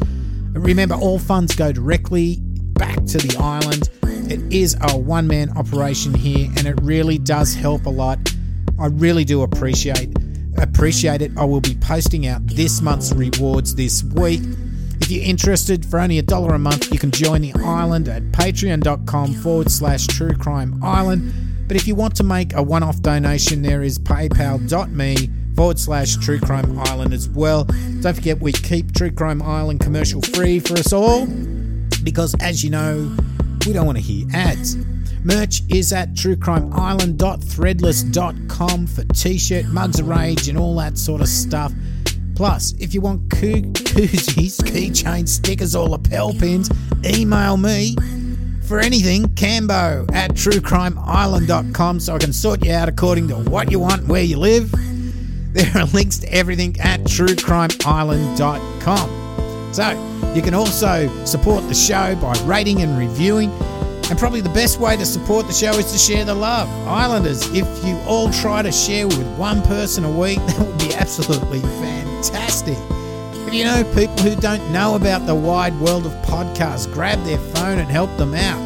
Remember, 0.55 0.95
all 0.95 1.19
funds 1.19 1.53
go 1.53 1.71
directly 1.71 2.37
back 2.73 2.95
to 3.05 3.19
the 3.19 3.37
island. 3.39 3.91
It 4.31 4.51
is 4.51 4.75
a 4.81 4.97
one 4.97 5.27
man 5.27 5.55
operation 5.55 6.15
here, 6.15 6.49
and 6.57 6.65
it 6.65 6.81
really 6.81 7.19
does 7.19 7.53
help 7.53 7.85
a 7.85 7.91
lot. 7.91 8.17
I 8.81 8.87
really 8.87 9.23
do 9.23 9.43
appreciate 9.43 10.09
appreciate 10.57 11.21
it. 11.21 11.31
I 11.37 11.45
will 11.45 11.61
be 11.61 11.75
posting 11.75 12.27
out 12.27 12.45
this 12.45 12.81
month's 12.81 13.13
rewards 13.13 13.75
this 13.75 14.03
week. 14.03 14.41
If 14.99 15.09
you're 15.09 15.23
interested, 15.23 15.85
for 15.85 15.99
only 15.99 16.19
a 16.19 16.21
dollar 16.21 16.53
a 16.53 16.59
month, 16.59 16.91
you 16.91 16.99
can 16.99 17.09
join 17.09 17.41
the 17.41 17.53
island 17.63 18.07
at 18.07 18.23
patreon.com 18.31 19.33
forward 19.35 19.71
slash 19.71 20.07
true 20.07 20.35
crime 20.35 20.83
island. 20.83 21.33
But 21.71 21.77
if 21.77 21.87
you 21.87 21.95
want 21.95 22.15
to 22.17 22.23
make 22.23 22.53
a 22.53 22.61
one 22.61 22.83
off 22.83 23.01
donation, 23.01 23.61
there 23.61 23.81
is 23.81 23.97
paypal.me 23.97 25.29
forward 25.55 25.79
slash 25.79 26.17
True 26.17 26.37
Crime 26.37 26.77
Island 26.79 27.13
as 27.13 27.29
well. 27.29 27.63
Don't 28.01 28.13
forget, 28.13 28.41
we 28.41 28.51
keep 28.51 28.93
True 28.93 29.09
Crime 29.09 29.41
Island 29.41 29.79
commercial 29.79 30.21
free 30.21 30.59
for 30.59 30.73
us 30.73 30.91
all 30.91 31.27
because, 32.03 32.35
as 32.41 32.61
you 32.63 32.71
know, 32.71 33.15
we 33.65 33.71
don't 33.71 33.85
want 33.85 33.97
to 33.97 34.03
hear 34.03 34.27
ads. 34.33 34.75
Merch 35.23 35.61
is 35.69 35.93
at 35.93 36.13
truecrimeisland.threadless.com 36.13 38.87
for 38.87 39.03
t 39.13 39.37
shirt, 39.37 39.65
mugs 39.67 39.99
of 39.99 40.07
rage, 40.07 40.49
and 40.49 40.57
all 40.57 40.75
that 40.77 40.97
sort 40.97 41.21
of 41.21 41.27
stuff. 41.27 41.71
Plus, 42.35 42.73
if 42.79 42.91
you 42.93 43.01
want 43.01 43.29
koo- 43.29 43.61
koozies, 43.61 44.57
keychains, 44.63 45.29
stickers, 45.29 45.75
or 45.75 45.87
lapel 45.87 46.33
pins, 46.33 46.71
email 47.05 47.55
me 47.57 47.95
for 48.63 48.79
anything, 48.79 49.25
Cambo 49.25 50.11
at 50.13 50.31
truecrimeisland.com 50.31 51.99
so 51.99 52.15
I 52.15 52.17
can 52.17 52.33
sort 52.33 52.65
you 52.65 52.71
out 52.71 52.89
according 52.89 53.27
to 53.27 53.35
what 53.35 53.69
you 53.69 53.79
want, 53.79 54.07
where 54.07 54.23
you 54.23 54.37
live. 54.37 54.73
There 55.53 55.69
are 55.75 55.85
links 55.87 56.17
to 56.19 56.33
everything 56.33 56.79
at 56.79 57.01
truecrimeisland.com. 57.01 59.73
So 59.73 60.33
you 60.33 60.41
can 60.41 60.53
also 60.53 61.09
support 61.25 61.67
the 61.67 61.73
show 61.73 62.15
by 62.15 62.33
rating 62.45 62.81
and 62.81 62.97
reviewing. 62.97 63.51
And 64.11 64.19
probably 64.19 64.41
the 64.41 64.49
best 64.49 64.77
way 64.77 64.97
to 64.97 65.05
support 65.05 65.47
the 65.47 65.53
show 65.53 65.71
is 65.71 65.89
to 65.93 65.97
share 65.97 66.25
the 66.25 66.35
love. 66.35 66.67
Islanders, 66.85 67.49
if 67.53 67.65
you 67.85 67.95
all 67.99 68.29
try 68.29 68.61
to 68.61 68.69
share 68.69 69.07
with 69.07 69.25
one 69.37 69.61
person 69.61 70.03
a 70.03 70.11
week, 70.11 70.37
that 70.47 70.59
would 70.59 70.77
be 70.79 70.93
absolutely 70.93 71.61
fantastic. 71.61 72.77
If 73.47 73.53
you 73.53 73.63
know 73.63 73.85
people 73.95 74.17
who 74.17 74.35
don't 74.35 74.69
know 74.73 74.95
about 74.95 75.25
the 75.27 75.33
wide 75.33 75.73
world 75.79 76.05
of 76.05 76.11
podcasts, 76.25 76.91
grab 76.93 77.23
their 77.23 77.37
phone 77.37 77.79
and 77.79 77.89
help 77.89 78.09
them 78.17 78.33
out. 78.33 78.59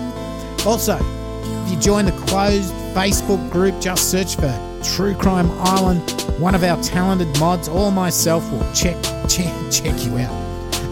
Also, 0.66 0.98
if 1.44 1.72
you 1.72 1.80
join 1.80 2.06
the 2.06 2.12
closed 2.14 2.74
Facebook 2.96 3.52
group, 3.52 3.80
just 3.80 4.10
search 4.10 4.38
for 4.38 4.52
True 4.84 5.14
Crime 5.14 5.52
Island. 5.60 6.10
One 6.40 6.56
of 6.56 6.64
our 6.64 6.82
talented 6.82 7.40
mods 7.40 7.68
or 7.68 7.92
myself 7.92 8.52
will 8.52 8.74
check 8.74 8.96
check 9.30 9.54
check 9.72 10.04
you 10.04 10.18
out. 10.18 10.34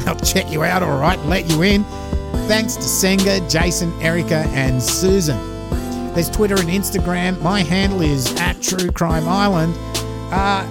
I'll 0.07 0.15
check 0.17 0.51
you 0.51 0.63
out, 0.63 0.83
all 0.83 0.99
right, 0.99 1.17
let 1.25 1.49
you 1.49 1.63
in. 1.63 1.83
Thanks 2.47 2.75
to 2.75 2.83
Senga, 2.83 3.39
Jason, 3.49 3.91
Erica, 4.01 4.45
and 4.49 4.81
Susan. 4.81 5.37
There's 6.13 6.29
Twitter 6.29 6.55
and 6.55 6.69
Instagram. 6.69 7.41
My 7.41 7.61
handle 7.63 8.01
is 8.01 8.33
at 8.39 8.61
True 8.61 8.91
Crime 8.91 9.27
Island. 9.27 9.73
Uh, 10.31 10.63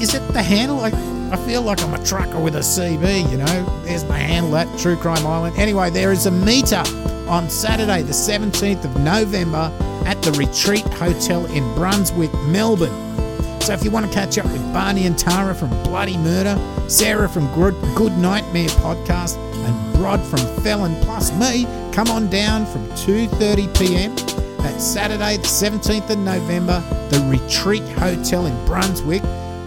is 0.00 0.14
it 0.14 0.26
the 0.32 0.42
handle? 0.42 0.80
I, 0.80 0.88
I 1.30 1.36
feel 1.46 1.62
like 1.62 1.82
I'm 1.82 1.94
a 1.94 2.04
trucker 2.04 2.40
with 2.40 2.56
a 2.56 2.60
CB, 2.60 3.30
you 3.30 3.36
know. 3.36 3.82
There's 3.84 4.04
my 4.06 4.18
handle 4.18 4.56
at 4.56 4.66
True 4.78 4.96
Crime 4.96 5.26
Island. 5.26 5.56
Anyway, 5.58 5.90
there 5.90 6.10
is 6.10 6.26
a 6.26 6.30
meetup 6.30 6.88
on 7.28 7.50
Saturday, 7.50 8.02
the 8.02 8.12
17th 8.12 8.84
of 8.84 8.98
November, 9.00 9.70
at 10.06 10.20
the 10.22 10.32
Retreat 10.32 10.86
Hotel 10.94 11.44
in 11.46 11.62
Brunswick, 11.74 12.32
Melbourne. 12.48 13.60
So 13.60 13.74
if 13.74 13.84
you 13.84 13.90
want 13.90 14.06
to 14.06 14.12
catch 14.12 14.38
up 14.38 14.46
with 14.46 14.72
Barney 14.72 15.06
and 15.06 15.18
Tara 15.18 15.54
from 15.54 15.68
Bloody 15.82 16.16
Murder, 16.16 16.58
Sarah 16.88 17.28
from 17.28 17.52
Good, 17.54 17.74
Good 17.94 18.16
Nightmare 18.16 18.68
Podcast, 18.68 19.36
and 19.68 19.94
Brod 19.94 20.20
from 20.20 20.40
Felon, 20.62 20.94
plus 21.02 21.32
me, 21.32 21.64
come 21.92 22.08
on 22.08 22.28
down 22.28 22.66
from 22.66 22.86
2:30 22.90 23.78
p.m. 23.78 24.14
That's 24.58 24.82
Saturday, 24.82 25.36
the 25.36 25.44
17th 25.44 26.10
of 26.10 26.18
November, 26.18 26.80
the 27.10 27.20
Retreat 27.30 27.82
Hotel 27.90 28.46
in 28.46 28.66
Brunswick. 28.66 29.22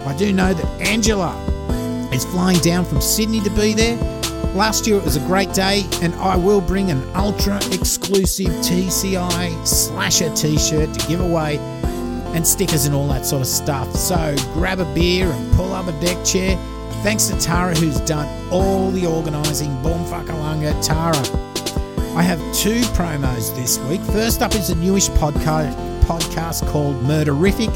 I 0.06 0.14
do 0.16 0.32
know 0.32 0.52
that 0.52 0.80
Angela 0.80 1.32
is 2.12 2.24
flying 2.26 2.58
down 2.58 2.84
from 2.84 3.00
Sydney 3.00 3.40
to 3.40 3.50
be 3.50 3.72
there. 3.72 3.96
Last 4.54 4.86
year 4.86 4.98
it 4.98 5.04
was 5.04 5.16
a 5.16 5.20
great 5.20 5.54
day, 5.54 5.86
and 6.02 6.14
I 6.16 6.36
will 6.36 6.60
bring 6.60 6.90
an 6.90 7.02
ultra 7.14 7.56
exclusive 7.72 8.48
TCI 8.48 9.66
slasher 9.66 10.34
t 10.34 10.58
shirt 10.58 10.92
to 10.92 11.08
give 11.08 11.20
away 11.20 11.56
and 12.34 12.46
stickers 12.46 12.86
and 12.86 12.94
all 12.94 13.08
that 13.08 13.24
sort 13.24 13.42
of 13.42 13.48
stuff. 13.48 13.94
So 13.94 14.34
grab 14.54 14.80
a 14.80 14.94
beer 14.94 15.30
and 15.30 15.52
pull 15.54 15.72
up 15.72 15.86
a 15.86 15.92
deck 16.00 16.22
chair. 16.24 16.56
Thanks 17.02 17.26
to 17.26 17.38
Tara, 17.40 17.74
who's 17.74 17.98
done 18.02 18.28
all 18.52 18.90
the 18.92 19.06
organising. 19.06 19.70
Boomfuckalunga, 19.82 20.86
Tara. 20.86 21.18
I 22.16 22.22
have 22.22 22.38
two 22.54 22.80
promos 22.94 23.52
this 23.56 23.78
week. 23.88 24.00
First 24.02 24.40
up 24.40 24.54
is 24.54 24.70
a 24.70 24.76
newish 24.76 25.08
podcast 25.10 25.74
podcast 26.02 26.64
called 26.70 26.94
Murderific, 27.02 27.70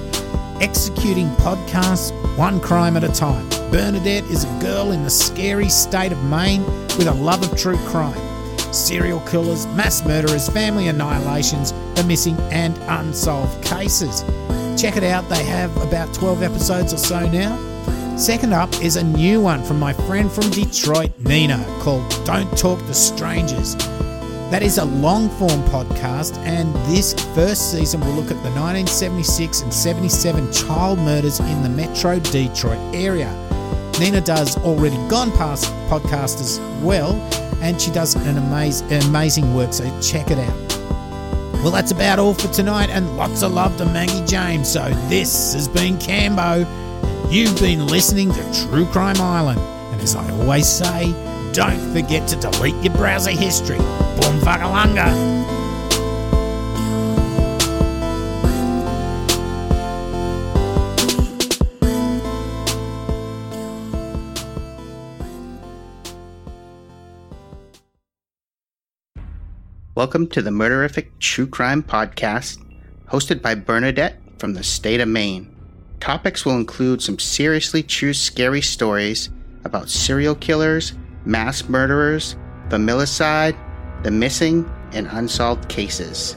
executing 0.63 1.29
podcasts 1.37 2.13
one 2.37 2.61
crime 2.61 2.97
at 2.97 3.03
a 3.03 3.13
time. 3.13 3.49
Bernadette 3.73 4.25
is 4.25 4.45
a 4.45 4.59
girl 4.61 4.93
in 4.93 5.03
the 5.03 5.11
scary 5.11 5.71
state 5.71 6.13
of 6.13 6.23
Maine 6.25 6.65
with 6.97 7.09
a 7.09 7.15
love 7.15 7.43
of 7.43 7.59
true 7.59 7.79
crime. 7.89 8.21
Serial 8.73 9.21
killers, 9.21 9.67
mass 9.69 10.05
murderers, 10.05 10.49
family 10.49 10.87
annihilations, 10.87 11.73
the 11.95 12.05
missing 12.07 12.39
and 12.53 12.79
unsolved 12.89 13.65
cases. 13.65 14.23
Check 14.81 14.97
it 14.97 15.03
out, 15.03 15.29
they 15.29 15.45
have 15.45 15.77
about 15.79 16.15
12 16.15 16.45
episodes 16.45 16.93
or 16.95 16.99
so 16.99 17.29
now. 17.29 17.76
Second 18.17 18.55
up 18.55 18.73
is 18.81 18.97
a 18.97 19.05
new 19.05 19.43
one 19.43 19.63
from 19.63 19.79
my 19.79 19.93
friend 19.93 20.33
from 20.33 20.49
Detroit, 20.49 21.13
Nina, 21.19 21.63
called 21.81 22.09
Don't 22.25 22.51
Talk 22.57 22.79
to 22.79 22.95
Strangers. 22.95 23.77
That 24.51 24.63
is 24.63 24.79
a 24.79 24.87
long 24.87 25.29
form 25.29 25.61
podcast, 25.65 26.35
and 26.39 26.75
this 26.91 27.13
first 27.35 27.73
season 27.73 28.01
will 28.01 28.15
look 28.15 28.31
at 28.31 28.43
the 28.43 28.51
1976 28.59 29.61
and 29.61 29.73
77 29.73 30.51
child 30.51 30.99
murders 31.01 31.41
in 31.41 31.63
the 31.63 31.69
Metro 31.69 32.19
Detroit 32.19 32.79
area. 32.95 33.31
Nina 34.01 34.23
does 34.23 34.57
Already 34.65 34.97
Gone 35.09 35.31
Past 35.33 35.71
podcast 35.91 36.41
as 36.41 36.59
well, 36.83 37.13
and 37.61 37.79
she 37.79 37.91
does 37.91 38.15
an 38.15 38.39
amazing, 38.39 38.91
amazing 39.05 39.55
work, 39.55 39.75
so 39.75 39.85
check 40.01 40.31
it 40.31 40.39
out. 40.39 40.79
Well, 41.63 41.71
that's 41.71 41.91
about 41.91 42.19
all 42.19 42.33
for 42.33 42.49
tonight, 42.49 42.89
and 42.89 43.19
lots 43.19 43.43
of 43.43 43.53
love 43.53 43.77
to 43.77 43.85
Maggie 43.85 44.25
James. 44.25 44.73
So, 44.73 44.89
this 45.09 45.53
has 45.53 45.69
been 45.69 45.99
Cambo. 45.99 46.65
You've 47.29 47.59
been 47.59 47.89
listening 47.89 48.31
to 48.33 48.69
True 48.69 48.87
Crime 48.87 49.21
Island, 49.21 49.59
and 49.59 50.01
as 50.01 50.15
I 50.15 50.31
always 50.31 50.69
say, 50.69 51.13
don't 51.53 51.93
forget 51.93 52.29
to 52.29 52.37
delete 52.37 52.77
your 52.85 52.95
browser 52.95 53.33
history. 53.33 53.79
Boom 53.79 54.39
fuckalunga! 54.39 55.35
Welcome 69.97 70.29
to 70.29 70.41
the 70.41 70.51
Murderific 70.51 71.09
True 71.19 71.49
Crime 71.49 71.83
Podcast, 71.83 72.65
hosted 73.09 73.43
by 73.43 73.57
Bernadette 73.57 74.21
from 74.39 74.55
the 74.55 74.63
state 74.63 75.01
of 75.01 75.09
Maine. 75.09 75.56
Topics 76.01 76.45
will 76.45 76.57
include 76.57 77.01
some 77.03 77.19
seriously 77.19 77.83
true 77.83 78.13
scary 78.13 78.63
stories 78.63 79.31
about 79.65 79.89
serial 79.89 80.35
killers, 80.35 80.93
mass 81.25 81.69
murderers, 81.69 82.37
familicide, 82.69 83.57
the 84.03 84.11
missing, 84.11 84.71
and 84.93 85.07
unsolved 85.11 85.69
cases. 85.69 86.37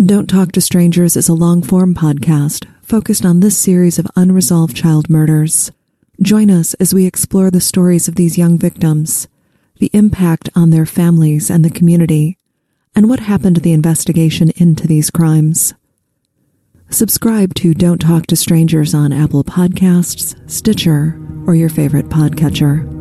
Don't 0.00 0.28
Talk 0.30 0.52
to 0.52 0.60
Strangers 0.60 1.16
is 1.16 1.28
a 1.28 1.34
long 1.34 1.64
form 1.64 1.96
podcast 1.96 2.64
focused 2.82 3.24
on 3.24 3.40
this 3.40 3.58
series 3.58 3.98
of 3.98 4.06
unresolved 4.14 4.76
child 4.76 5.10
murders. 5.10 5.72
Join 6.22 6.50
us 6.50 6.72
as 6.74 6.94
we 6.94 7.04
explore 7.04 7.50
the 7.50 7.60
stories 7.60 8.08
of 8.08 8.14
these 8.14 8.38
young 8.38 8.56
victims, 8.56 9.28
the 9.78 9.90
impact 9.92 10.48
on 10.56 10.70
their 10.70 10.86
families 10.86 11.50
and 11.50 11.62
the 11.62 11.70
community, 11.70 12.38
and 12.94 13.08
what 13.08 13.20
happened 13.20 13.56
to 13.56 13.60
the 13.60 13.74
investigation 13.74 14.50
into 14.56 14.86
these 14.86 15.10
crimes. 15.10 15.74
Subscribe 16.88 17.54
to 17.56 17.74
Don't 17.74 18.00
Talk 18.00 18.26
to 18.28 18.36
Strangers 18.36 18.94
on 18.94 19.12
Apple 19.12 19.44
Podcasts, 19.44 20.34
Stitcher, 20.50 21.20
or 21.46 21.54
your 21.54 21.68
favorite 21.68 22.06
podcatcher. 22.06 22.95